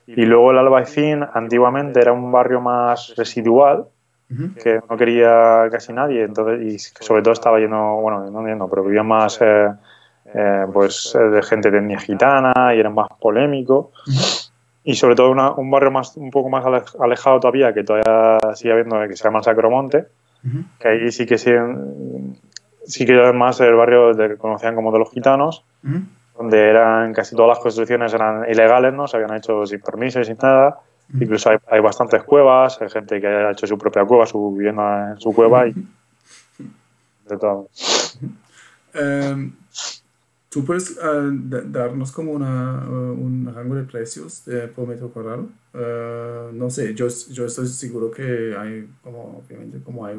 [0.08, 3.86] Y luego el Albaicín antiguamente era un barrio más residual,
[4.62, 8.84] que no quería casi nadie, entonces, y sobre todo estaba lleno, bueno, no lleno, pero
[8.84, 9.70] vivía más eh,
[10.34, 13.92] eh, pues de gente de etnia gitana y era más polémico.
[14.86, 16.64] Y sobre todo un barrio más un poco más
[17.00, 20.06] alejado todavía, que todavía sigue habiendo, que se llama Sacromonte,
[20.80, 21.52] que ahí sí que sí,
[22.86, 25.66] sí que más el barrio que conocían como de los gitanos,
[26.38, 29.08] donde eran casi todas las construcciones eran ilegales, ¿no?
[29.08, 30.80] Se habían hecho sin permiso y sin nada.
[31.14, 35.12] Incluso hay, hay, bastantes cuevas, hay gente que ha hecho su propia cueva, su vivienda
[35.12, 35.74] en su cueva y
[37.28, 37.70] de todo.
[38.94, 39.52] Em,
[40.56, 44.44] ¿Tú puedes uh, darnos como una, uh, un rango de precios
[44.74, 45.50] por metro cuadrado?
[45.74, 50.16] Uh, no sé, yo, yo estoy seguro que hay como, obviamente, como hay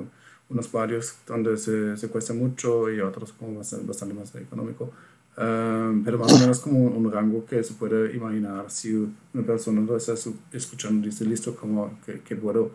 [0.51, 4.91] unos barrios donde se, se cuesta mucho y otros como bastante, bastante más económico.
[5.34, 8.93] Pero más o menos como un rango que se puede imaginar si
[9.32, 10.12] una persona lo está
[10.53, 12.72] escuchando dice, listo, como que, que, puedo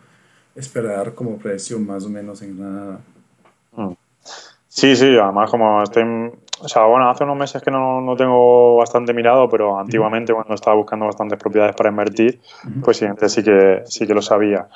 [0.55, 3.01] esperar como precio más o menos en Granada.
[3.73, 3.91] Mm.
[4.67, 6.03] Sí, sí, además como estoy,
[6.63, 10.53] o sea, bueno, hace unos meses que no, no tengo bastante mirado, pero antiguamente cuando
[10.53, 12.39] estaba buscando bastantes propiedades para invertir,
[12.83, 14.67] pues sí, sí que, sí que lo sabía.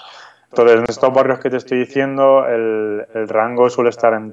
[0.49, 4.29] Entonces, en estos barrios que te estoy diciendo, el, el rango suele estar en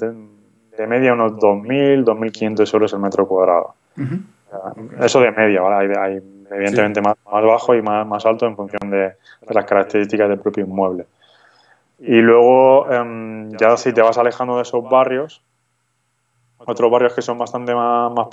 [0.77, 3.75] de media unos 2.000, 2.500 euros el metro cuadrado.
[5.01, 5.99] Eso de media, ¿vale?
[5.99, 9.13] Hay, evidentemente más, más, bajo y más, más alto en función de,
[9.49, 11.07] las características del propio inmueble.
[11.99, 15.43] Y luego, em, ya si te vas alejando de esos barrios,
[16.67, 18.29] otros barrios que son bastante más, más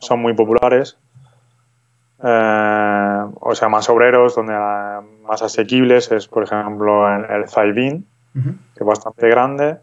[0.00, 0.96] son muy populares,
[2.22, 4.54] eh, o sea, más obreros, donde
[5.22, 9.78] más asequibles, es por ejemplo el, el Zaibín, que es bastante grande,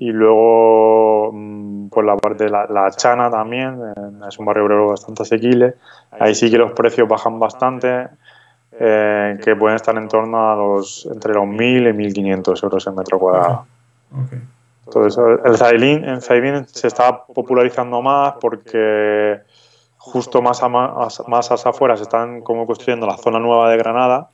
[0.00, 4.88] y luego, mm, por la parte de la, Chana también, eh, es un barrio obrero
[4.88, 5.74] bastante asequible.
[6.18, 8.08] Ahí sí que los precios bajan bastante,
[8.72, 12.94] eh, que pueden estar en torno a los entre los 1.000 y 1.500 euros el
[12.94, 13.66] metro cuadrado.
[14.90, 19.38] Entonces, el Zailin, en Zailin se está popularizando más porque
[19.96, 24.30] justo más a, más, más afuera se están como construyendo la zona nueva de Granada,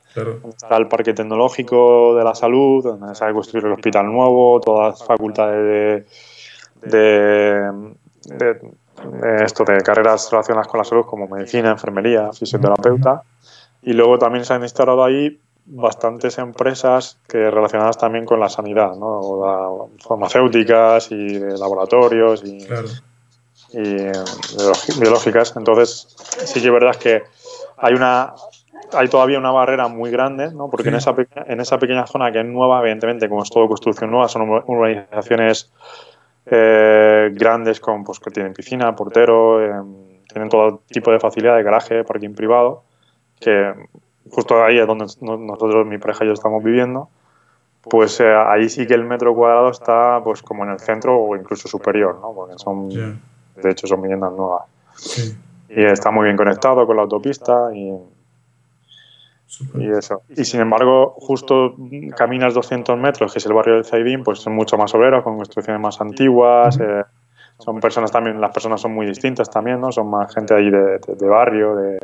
[0.47, 4.99] está el parque tecnológico de la salud, donde se ha construido el hospital nuevo, todas
[4.99, 6.05] las facultades
[6.81, 7.69] de,
[9.43, 13.21] esto de carreras relacionadas con la salud como medicina, enfermería, fisioterapeuta,
[13.83, 18.95] y luego también se han instalado ahí bastantes empresas que relacionadas también con la sanidad,
[18.95, 19.89] ¿no?
[19.99, 22.65] farmacéuticas y laboratorios y
[23.73, 25.55] y biológicas.
[25.55, 26.07] Entonces,
[26.45, 27.23] sí que es verdad que
[27.77, 28.33] hay una
[28.93, 30.69] hay todavía una barrera muy grande, ¿no?
[30.69, 31.13] porque en, esa
[31.47, 35.73] en esa pequeña zona que es nueva, evidentemente, como es todo construcción nueva, son urbanizaciones
[36.45, 39.83] eh, grandes con, pues, que tienen piscina, portero, eh,
[40.29, 42.83] tienen todo tipo de facilidad de garaje, parking privado,
[43.41, 43.73] que
[44.31, 47.09] justo ahí es donde nosotros, mi pareja y yo estamos viviendo,
[47.81, 51.35] pues eh, ahí sí que el metro cuadrado está pues como en el centro o
[51.35, 52.33] incluso superior, ¿no?
[52.33, 54.63] porque son de hecho son viviendas nuevas.
[55.69, 57.91] Y está muy bien conectado con la autopista y,
[59.75, 60.21] y eso.
[60.29, 61.75] Y sin embargo, justo
[62.15, 65.37] caminas 200 metros, que es el barrio del Zaidín, pues son mucho más obreros, con
[65.37, 66.79] construcciones más antiguas.
[66.79, 67.03] Eh,
[67.59, 69.91] son personas también, las personas son muy distintas también, ¿no?
[69.91, 71.99] Son más gente allí de, de, barrio, de,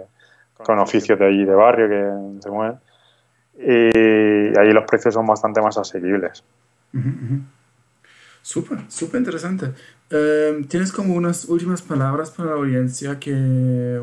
[0.57, 2.77] con oficios de allí de barrio que se mueven.
[3.57, 6.43] Y ahí los precios son bastante más asequibles.
[8.41, 9.71] Súper, súper interesante.
[10.09, 13.31] Em, ¿Tienes como unas últimas palabras para la audiencia, que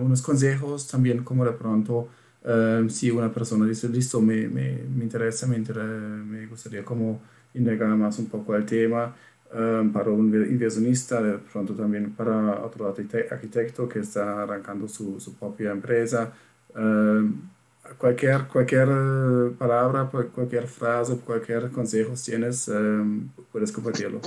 [0.00, 2.08] unos consejos también como de pronto,
[2.44, 7.20] em, si una persona dice, listo, me, me, me interesa, me, me gustaría como
[7.54, 9.14] indagar más un poco el tema, em,
[9.50, 15.72] para un inversionista, de pronto también para otro arquitecto que está arrancando su, su propia
[15.72, 16.32] empresa,
[17.98, 18.88] cualquier, cualquier
[19.58, 22.70] palabra, cualquier frase, cualquier consejo tienes,
[23.50, 24.20] puedes compartirlo.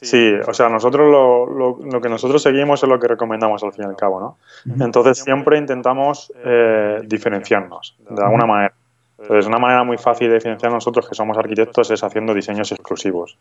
[0.00, 3.84] Sí, o sea, nosotros lo, lo, que nosotros seguimos es lo que recomendamos al fin
[3.84, 4.38] y al cabo, ¿no?
[4.84, 8.74] Entonces siempre intentamos eh, diferenciarnos de alguna manera.
[9.18, 13.36] Entonces, una manera muy fácil de diferenciar nosotros que somos arquitectos es haciendo diseños exclusivos.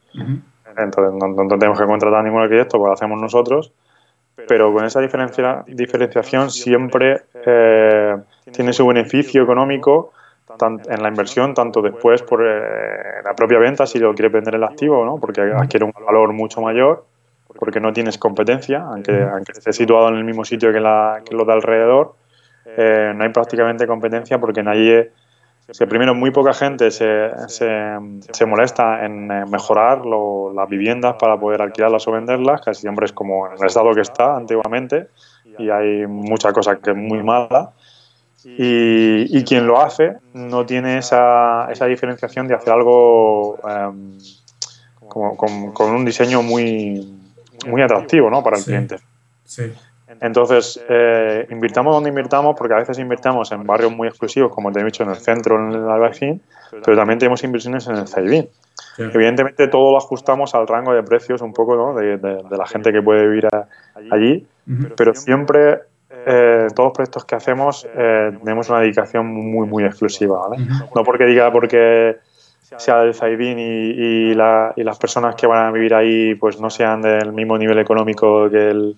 [0.75, 3.71] Entonces, no, tenemos que contratar a ningún arquitecto, pues lo hacemos nosotros,
[4.47, 8.15] pero con esa diferencia, diferenciación siempre eh,
[8.51, 10.13] tiene su beneficio económico
[10.59, 14.63] en la inversión, tanto después por eh, la propia venta, si lo quieres vender el
[14.63, 15.17] activo, ¿no?
[15.17, 17.05] porque adquiere un valor mucho mayor,
[17.59, 21.35] porque no tienes competencia, aunque, aunque esté situado en el mismo sitio que, la, que
[21.35, 22.15] lo de alrededor,
[22.65, 25.11] eh, no hay prácticamente competencia porque nadie
[25.89, 32.07] primero muy poca gente se, se, molesta en eh, mejorar las viviendas para poder alquilarlas
[32.07, 35.09] o venderlas, casi siempre es como en el estado que está antiguamente
[35.59, 37.71] y hay mucha cosa que es muy mala.
[38.45, 44.17] Y, quien lo hace no tiene esa, esa diferenciación de hacer algo em,
[45.09, 47.13] como, con, un diseño muy,
[47.65, 48.41] muy atractivo ¿no?
[48.41, 48.99] para el cliente.
[49.43, 49.73] Sí.
[50.21, 54.79] Entonces, eh, invirtamos donde invirtamos, porque a veces invirtamos en barrios muy exclusivos, como te
[54.79, 56.41] he dicho, en el centro, en el Albaicín,
[56.83, 58.47] pero también tenemos inversiones en el Zaidín.
[58.97, 61.93] Evidentemente, todo lo ajustamos al rango de precios un poco ¿no?
[61.93, 63.47] de, la gente que puede vivir
[64.11, 64.45] allí,
[64.95, 70.47] pero siempre eh, todos los proyectos que hacemos eh, tenemos una dedicación muy, muy exclusiva.
[70.47, 70.65] ¿vale?
[70.95, 72.17] No porque diga porque
[72.61, 76.69] sea del Zaidín y, y, y las personas que van a vivir ahí pues no
[76.69, 78.95] sean del mismo nivel económico que el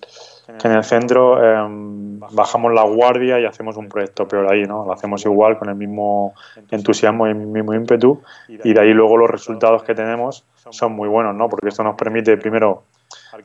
[0.58, 4.84] que en el centro em, bajamos la guardia y hacemos un proyecto peor ahí, ¿no?
[4.84, 6.34] Lo hacemos igual, con el mismo
[6.70, 11.08] entusiasmo y el mismo ímpetu, y de ahí luego los resultados que tenemos son muy
[11.08, 11.48] buenos, ¿no?
[11.48, 12.84] Porque esto nos permite, primero,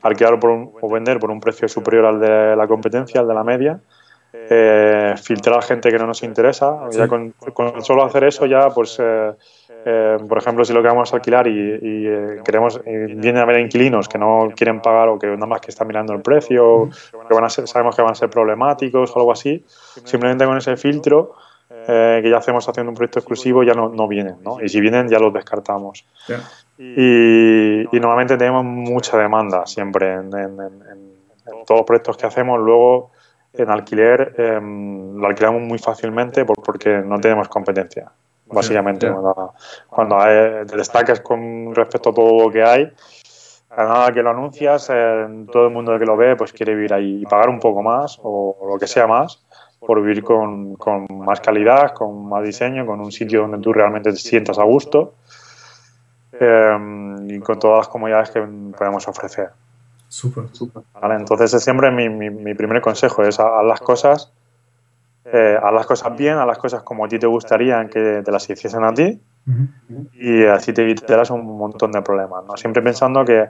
[0.01, 0.51] alquilar por
[0.81, 3.79] o vender por un precio superior al de la competencia, al de la media,
[4.49, 6.89] eh, filtrar gente que no nos interesa.
[6.91, 7.33] Ya con,
[7.79, 9.33] solo hacer eso ya, pues, eh,
[9.85, 12.09] eh, por ejemplo, si lo que vamos a alquilar y,
[12.43, 15.87] queremos, viene a haber inquilinos que no quieren pagar o que nada más que están
[15.87, 16.89] mirando el precio,
[17.27, 19.63] que van a ser, sabemos que van a ser problemáticos o algo así,
[20.03, 21.35] simplemente con ese filtro
[21.67, 24.59] que ya hacemos haciendo un proyecto exclusivo ya no, no vienen, ¿no?
[24.61, 26.05] Y si vienen ya los descartamos.
[26.77, 30.31] Y, normalmente tenemos mucha demanda siempre en,
[31.65, 32.59] todos los proyectos que hacemos.
[32.59, 33.11] Luego
[33.53, 38.11] en alquiler em, lo alquilamos muy fácilmente porque no tenemos competencia,
[38.45, 39.11] básicamente.
[39.87, 40.17] Cuando,
[40.67, 42.91] te destacas con respecto a todo lo que hay,
[43.69, 44.87] a nada que lo anuncias,
[45.51, 48.19] todo el mundo que lo ve pues quiere vivir ahí y pagar un poco más
[48.23, 49.43] o, lo que sea más
[49.79, 54.11] por vivir con, con, más calidad, con más diseño, con un sitio donde tú realmente
[54.11, 55.13] te sientas a gusto
[56.39, 59.49] em, y con todas las comodidades que podemos ofrecer.
[60.07, 60.83] Súper, súper.
[61.03, 64.31] Entonces es siempre mi, mi, primer consejo, es haz las cosas,
[65.33, 68.31] eh, haz las cosas bien, haz las cosas como a ti te gustaría que te
[68.31, 69.19] las hiciesen a ti
[70.13, 72.57] y así te evitarás un montón de problemas, ¿no?
[72.57, 73.49] Siempre pensando que,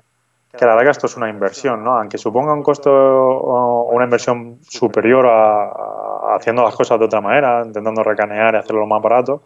[0.58, 1.98] que la verdad que esto es una inversión, ¿no?
[1.98, 7.64] Aunque suponga un costo o una inversión superior a, haciendo las cosas de otra manera,
[7.66, 9.44] intentando recanear y hacerlo lo más barato,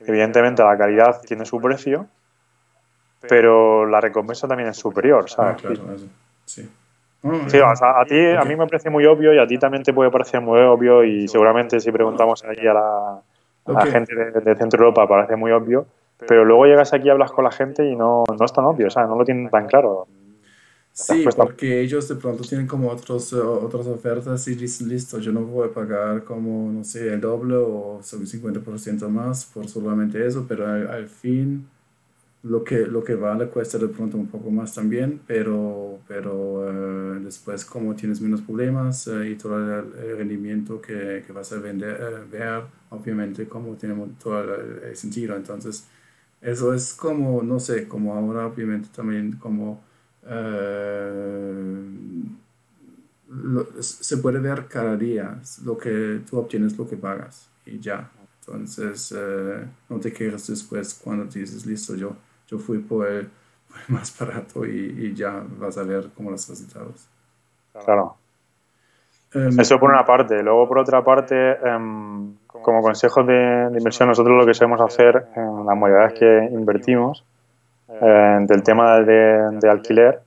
[0.00, 2.06] evidentemente la calidad tiene su precio,
[3.28, 5.62] pero la recompensa también es superior, ¿sabes?
[5.64, 5.96] Ah,
[6.44, 6.68] Sí.
[7.48, 10.10] Sí, a, ti, a mí me parece muy obvio y a ti también te puede
[10.10, 15.36] parecer muy obvio y seguramente si preguntamos aquí a la, gente de, Centro Europa parece
[15.36, 15.86] muy obvio,
[16.26, 18.86] pero luego llegas aquí y hablas con la gente y no, no es tan obvio,
[18.86, 20.06] o sea, no lo tienen tan claro.
[20.92, 25.42] Sí, porque ellos de pronto tienen como otros, otras ofertas y dicen, listo, yo no
[25.42, 30.66] voy a pagar como, no sé, el doble o 50% más por solamente eso, pero
[30.66, 31.68] al fin
[32.48, 37.20] lo que, lo que vale cuesta de pronto un poco más también, pero, pero eh,
[37.20, 41.96] después como tienes menos problemas eh, y todo el, rendimiento que, que, vas a vender,
[42.00, 45.36] eh, ver, obviamente como tenemos todo el, sentido.
[45.36, 45.86] Entonces,
[46.40, 49.86] eso es como, no sé, como ahora obviamente también como
[53.80, 58.10] se puede ver cada día lo que tú obtienes, lo que pagas y ya.
[58.40, 59.14] Entonces,
[59.88, 62.16] no te quejes después cuando dices, listo, yo
[62.48, 63.30] yo fui por el,
[63.88, 67.06] más barato y, ya vas a ver cómo los resultados.
[67.84, 68.16] Claro.
[69.34, 70.42] Em, Eso por una parte.
[70.42, 75.66] Luego, por otra parte, em, como consejos de, inversión, nosotros lo que sabemos hacer en
[75.66, 77.24] las modalidades que invertimos
[77.88, 80.20] eh, del tema de, alquiler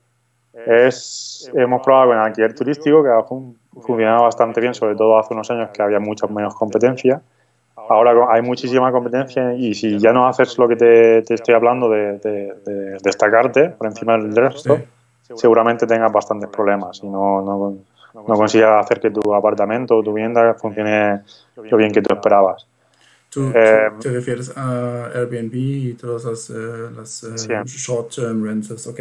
[0.54, 3.24] es, hemos probado con el alquiler turístico, que ha
[3.82, 7.22] funcionado bastante bien, sobre todo hace unos años que había mucha menos competencia
[7.76, 12.98] ahora hay muchísima competencia y si ya no haces lo que te, estoy hablando de,
[13.04, 14.80] destacarte por encima del resto,
[15.36, 17.78] seguramente tengas bastantes problemas y no, no,
[18.14, 21.22] no consigas hacer que tu apartamento o tu vivienda funcione
[21.56, 22.68] lo bien que tú esperabas.
[23.30, 26.50] ¿Tú, eh, te refieres a Airbnb y todas las,
[27.24, 29.00] eh, eh, short-term rentals, ok?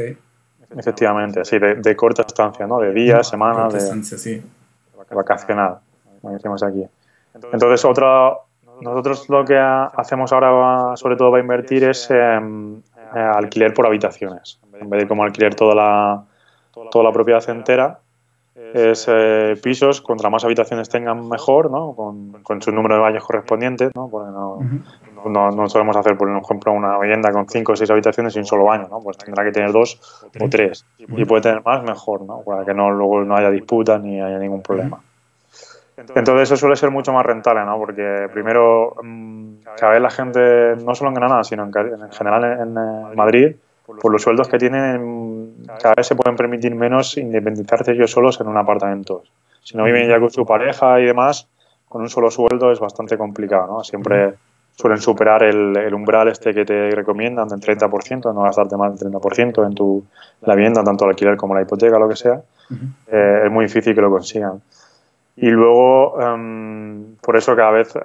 [0.77, 2.79] Efectivamente, sí, de, corta estancia, ¿no?
[2.79, 4.41] De días, semanas, de, sí.
[5.11, 5.79] vacacional,
[6.21, 6.87] como decimos aquí.
[7.35, 8.35] Entonces, otra,
[8.81, 12.41] nosotros lo que hacemos ahora, sobre todo para invertir, es eh,
[13.15, 14.61] alquiler por habitaciones.
[14.81, 16.25] En vez de como alquiler toda la,
[16.91, 17.99] toda la propiedad entera,
[18.75, 21.95] es eh, pisos, contra más habitaciones tengan mejor, ¿no?
[21.95, 24.09] Con, con, su número de baños correspondientes, ¿no?
[24.09, 24.59] Porque no,
[25.27, 28.45] no, no, solemos hacer, por ejemplo, una vivienda con cinco o seis habitaciones y un
[28.45, 29.01] solo baño, ¿no?
[29.01, 30.01] Pues tendrá que tener dos
[30.41, 30.85] o tres.
[30.99, 32.43] Y puede tener más, mejor, ¿no?
[32.43, 35.01] Para que no, luego no haya disputas ni haya ningún problema.
[36.15, 37.79] Entonces eso suele ser mucho más rentable, ¿no?
[37.79, 41.73] Porque primero, mm, cada vez la gente, no solo en Granada, sino en,
[42.13, 42.75] general en,
[43.17, 48.41] Madrid, por los sueldos que tienen, cada vez se pueden permitir menos independizarse ellos solos
[48.41, 49.23] en un apartamento.
[49.63, 51.49] Si no viven ya con su pareja y demás,
[51.89, 53.85] con un solo sueldo es bastante complicado, ¿no?
[53.85, 54.35] Siempre
[54.77, 59.67] suelen superar el, umbral este que te recomiendan del 30%, no gastarte más del 30%
[59.67, 60.05] en tu
[60.43, 62.41] la vivienda, tanto el alquiler como la hipoteca, lo que sea.
[63.11, 64.63] Eh, es muy difícil que lo consigan.
[65.43, 68.01] Y luego, em, por eso cada vez eh,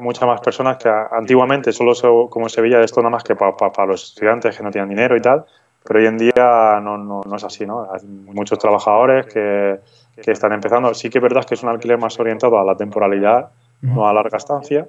[0.00, 3.86] muchas más personas que antiguamente solo se, como se veía esto nada más que para
[3.86, 5.46] los estudiantes que no tienen dinero y tal,
[5.82, 7.88] pero hoy en día no, no, no, es así, ¿no?
[7.90, 9.80] Hay muchos trabajadores que,
[10.22, 10.92] que, están empezando.
[10.92, 13.48] Sí que es verdad que es un alquiler más orientado a la temporalidad,
[13.80, 14.86] no a larga estancia,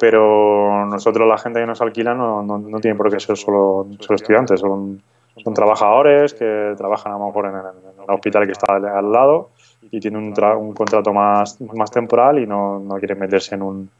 [0.00, 3.86] pero nosotros, la gente que nos alquila, no, no, no tiene por qué ser solo,
[4.00, 5.02] solo estudiantes, son,
[5.44, 9.50] son trabajadores que trabajan a lo mejor en el hospital que está al lado
[9.90, 13.90] y tiene un, un contrato más, más temporal y no, no quiere meterse en un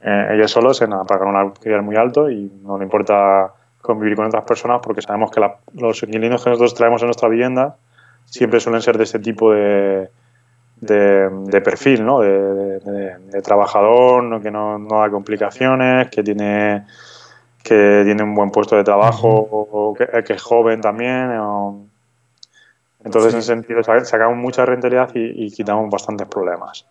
[0.00, 4.26] eh, ellos solos en pagar un alquiler muy alto y no le importa convivir con
[4.26, 5.40] otras personas porque sabemos que
[5.74, 7.76] los inquilinos que nosotros traemos en nuestra vivienda
[8.24, 10.08] siempre suelen ser de este tipo de,
[10.80, 12.20] de, perfil, ¿no?
[12.20, 16.84] De, de, trabajador, que no, no, da complicaciones, que tiene
[17.62, 21.30] que tiene un buen puesto de trabajo, o que, que es joven también.
[21.38, 21.86] O,
[23.08, 26.84] entonces, en ese sentido, sacamos mucha rentabilidad y, quitamos bastantes problemas.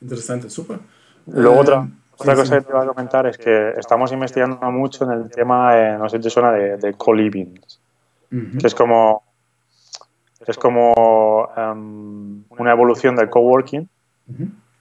[0.00, 0.78] Interesante, súper.
[1.26, 5.04] Luego, otra, eh, otra cosa que te iba a comentar es que estamos investigando mucho
[5.04, 7.58] en el tema, eh, no sé si te suena, de, co-living,
[8.30, 9.22] que es como,
[10.46, 13.88] es como em, una evolución del coworking,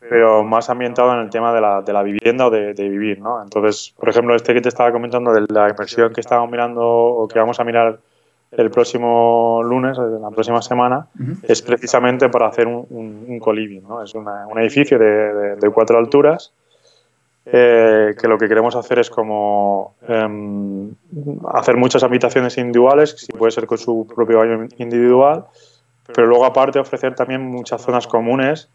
[0.02, 3.20] pero más ambientado en el tema de la, de la vivienda o de, de, vivir,
[3.20, 3.42] ¿no?
[3.42, 7.26] Entonces, por ejemplo, este que te estaba comentando de la inversión que estábamos mirando o
[7.30, 8.00] que vamos a mirar
[8.58, 11.08] el próximo lunes, la próxima semana,
[11.44, 12.86] es precisamente para hacer un,
[13.28, 13.84] un, coliving.
[13.88, 14.04] ¿no?
[14.04, 16.54] Es un edificio de, de, cuatro alturas
[17.46, 20.92] eh, que lo que queremos hacer es como em,
[21.54, 25.46] hacer muchas habitaciones individuales, si puede ser con su propio baño individual,
[26.14, 28.70] pero luego aparte ofrecer también muchas zonas comunes,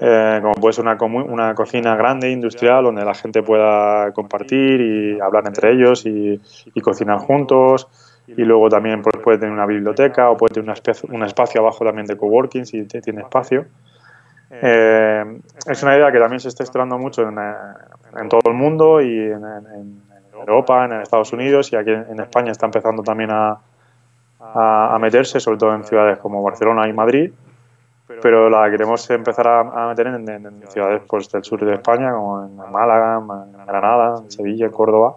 [0.00, 5.20] eh, como puede ser una, una cocina grande, industrial, donde la gente pueda compartir y
[5.20, 6.40] hablar entre ellos y,
[6.74, 7.88] y cocinar juntos
[8.26, 11.60] y luego también pues, puede tener una biblioteca o puede tener una especie, un espacio
[11.60, 13.66] abajo también de coworking si tiene espacio.
[14.50, 19.00] Eh, es una idea que también se está explorando mucho en, en todo el mundo
[19.00, 20.02] y en,
[20.34, 23.58] Europa, en Estados Unidos y aquí en España está empezando también a,
[24.42, 27.32] a, meterse, sobre todo en ciudades como Barcelona y Madrid,
[28.20, 32.56] pero la queremos empezar a, meter en, ciudades pues, del sur de España, como en
[32.56, 35.16] Málaga, en Granada, en Sevilla, en Córdoba.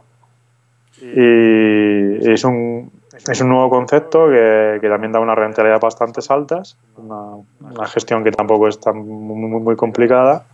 [1.01, 2.91] Y es un,
[3.27, 8.23] es un nuevo concepto que, que también da unas rentabilidades bastante altas, una, una, gestión
[8.23, 10.45] que tampoco es tan muy, muy complicada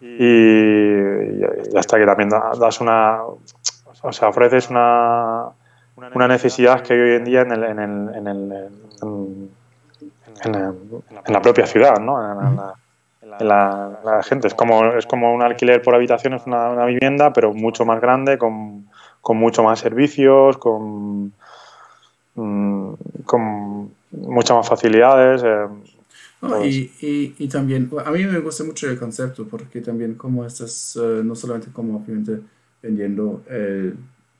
[0.00, 1.44] y,
[1.76, 5.48] hasta que también das una, o sea, ofreces una,
[6.14, 8.68] una necesidad que hoy en día en, el, en, el, en, el,
[10.44, 12.18] en, la propia ciudad, ¿no?
[12.20, 14.48] En, la, gente.
[14.48, 18.00] Es como, es como un alquiler por habitación, es una, una vivienda, pero mucho más
[18.00, 18.89] grande, con,
[19.20, 21.32] con mucho más servicios, con
[22.34, 22.92] Mm,
[23.24, 25.42] con muchas más facilidades.
[25.44, 25.66] Eh,
[26.64, 30.96] y, y, y, también, a mí me gusta mucho el concepto porque también como estás,
[30.96, 32.40] uh, no solamente como obviamente
[32.82, 33.94] vendiendo el,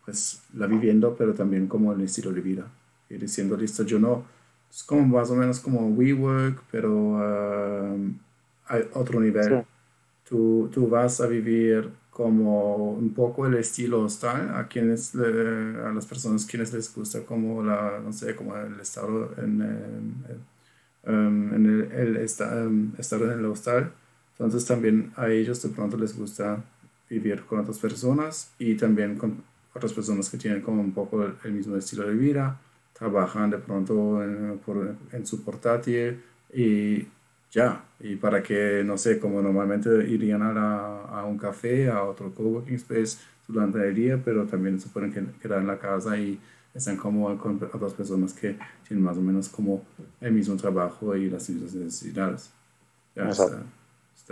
[0.05, 2.67] pues, la vivienda, pero también como el estilo de vida.
[3.11, 4.25] Y diciendo, listo, yo no,
[4.71, 8.13] es como más o menos como WeWork, pero uh,
[8.69, 9.65] hay otro nivel.
[10.27, 16.07] Tú, tú vas a vivir como un poco el estilo hostal a quienes a las
[16.07, 19.63] personas quienes les gusta como la no sé como el estado en,
[21.05, 23.93] em, en el, el em, estar en el hostal.
[24.33, 26.63] Entonces también a ellos de pronto les gusta
[27.09, 29.43] vivir con otras personas y también con
[29.75, 32.61] otras personas que tienen como un poco el, mismo estilo de vida
[32.93, 37.07] trabajan de pronto en, por, en su portátil y
[37.51, 37.85] ya.
[38.01, 42.33] Y para que, no sé, como normalmente irían a, la, a un café, a otro
[42.35, 46.39] coworking space durante el día, pero también se pueden quedar en la casa y
[46.75, 49.83] están como con otras personas que tienen más o menos como
[50.21, 52.51] el mismo trabajo y las mismas necesidades.
[53.15, 53.63] Ya está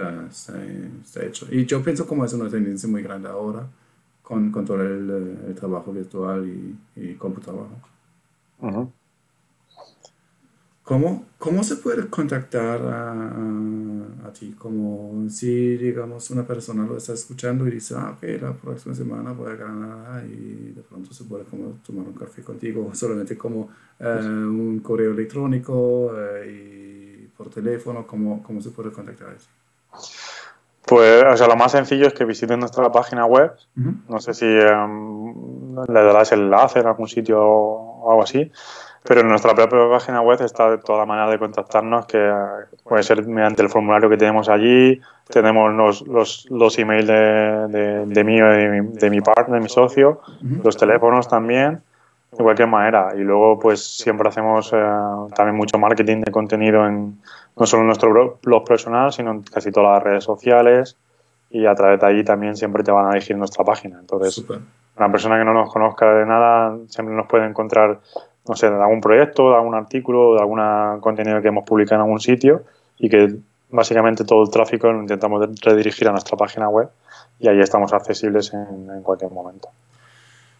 [0.07, 1.47] está, hecho.
[1.51, 3.67] Y yo pienso como es una tendencia muy grande ahora
[4.23, 7.67] con, con todo el, trabajo virtual y, y computador.
[10.89, 13.13] ¿Cómo, ¿Cómo se puede contactar a,
[14.27, 14.55] a, ti?
[14.59, 19.33] Como si, digamos, una persona lo está escuchando y dice, ah, ok, la próxima semana
[19.33, 23.69] voy a Granada y de pronto se puede como tomar un café contigo, solamente como
[24.01, 29.45] eh, un correo electrónico eh, y por teléfono, ¿cómo, ¿cómo se puede contactar a ti?
[30.87, 33.53] Pues, o sea, lo más sencillo es que visiten nuestra página web.
[34.09, 38.51] No sé si em, le darás el enlace en algún sitio o algo así.
[39.09, 42.31] Pero en nuestra propia página web está toda la manera de contactarnos, que
[42.85, 45.01] puede ser mediante el formulario que tenemos allí,
[45.31, 50.21] tenemos los, los, los emails de, de, mí, de, mi, de mi partner, mi socio,
[50.63, 51.81] los teléfonos también,
[52.33, 53.15] de cualquier manera.
[53.17, 54.77] Y luego, pues siempre hacemos eh,
[55.35, 57.19] también mucho marketing de contenido en
[57.57, 60.99] no solo en nuestro blog personal, sino en casi todas las redes sociales.
[61.49, 63.99] Y a través de allí también siempre te van a dirigir nuestra página.
[63.99, 64.45] Entonces,
[64.99, 68.01] una persona que no nos conozca de nada siempre nos puede encontrar
[68.49, 72.05] no sé, de algún proyecto, de algún artículo, de algún contenido que hemos publicado en
[72.05, 72.65] algún sitio
[72.99, 73.37] y que
[73.71, 76.89] básicamente todo el tráfico lo intentamos redirigir a nuestra página web
[77.39, 79.69] y ahí estamos accesibles en, cualquier momento.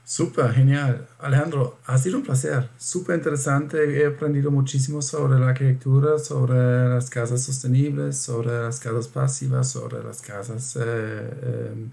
[0.05, 1.07] Súper, genial.
[1.19, 4.01] Alejandro, ha sido un placer, súper interesante.
[4.01, 10.03] He aprendido muchísimo sobre la arquitectura, sobre las casas sostenibles, sobre las casas pasivas, sobre
[10.03, 10.77] las casas...
[10.77, 11.89] Eh, eh,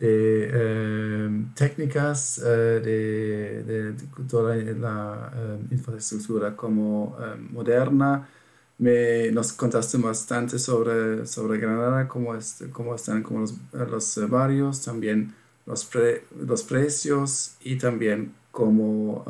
[0.00, 8.26] de em, técnicas eh, de, de, toda la em, infraestructura como em, moderna.
[8.78, 14.82] Me, nos contaste bastante sobre, sobre Granada, cómo, es, cómo están como los, los barrios,
[14.82, 15.34] también
[15.66, 15.88] los,
[16.46, 19.24] los precios y también cómo,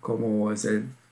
[0.00, 0.68] cómo es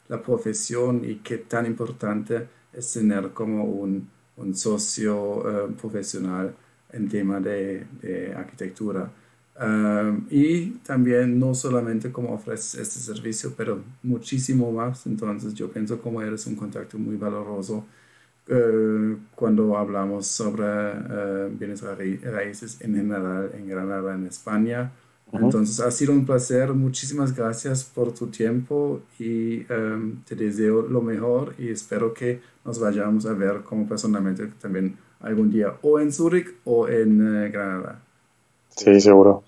[0.09, 6.54] la profesión y qué tan importante es tener como un, un socio profesional
[6.97, 9.11] en tema de, de arquitectura.
[9.59, 15.07] Um, y también no solamente como ofreces este servicio, pero muchísimo más.
[15.07, 17.86] Entonces yo pienso como eres un contacto muy valoroso
[18.49, 24.92] uh, cuando hablamos sobre uh, bienes raíces en general en Granada, en España.
[25.32, 26.72] Entonces ha sido un placer.
[26.74, 32.78] Muchísimas gracias por tu tiempo y um, te deseo lo mejor y espero que nos
[32.78, 38.01] vayamos a ver como personalmente también algún día o en Zurich o en eh, Granada.
[38.69, 39.45] Sí, seguro.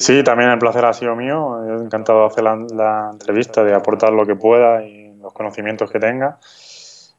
[0.00, 1.62] Sí, también el placer ha sido mío.
[1.64, 5.98] He encantado de hacer la, entrevista, de aportar lo que pueda y los conocimientos que
[5.98, 6.38] tenga.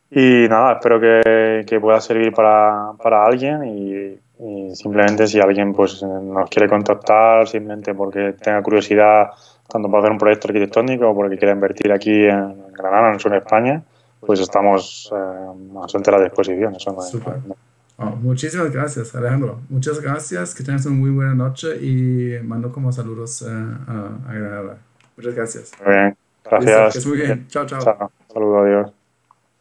[0.09, 2.91] Y nada, espero que, pueda servir para,
[3.25, 4.19] alguien y,
[4.73, 9.27] simplemente si alguien pues nos quiere contactar, simplemente porque tenga curiosidad
[9.67, 13.19] tanto para hacer un proyecto arquitectónico o porque quiera invertir aquí en Granada, en el
[13.19, 13.83] sur de España,
[14.19, 16.75] pues estamos eh, a su entera disposición.
[16.75, 17.55] Eso no,
[18.03, 19.61] Oh, muchísimas gracias, Alejandro.
[19.69, 24.33] Muchas gracias, que tengas una muy buena noche y mando como saludos eh, a, a
[24.33, 24.77] Granada.
[25.15, 25.71] Muchas gracias.
[25.85, 27.05] Muy bien, gracias.
[27.05, 27.47] muy bien.
[27.47, 27.79] Chao, chao.
[27.79, 28.11] chao.
[28.33, 29.00] Saludos, adiós.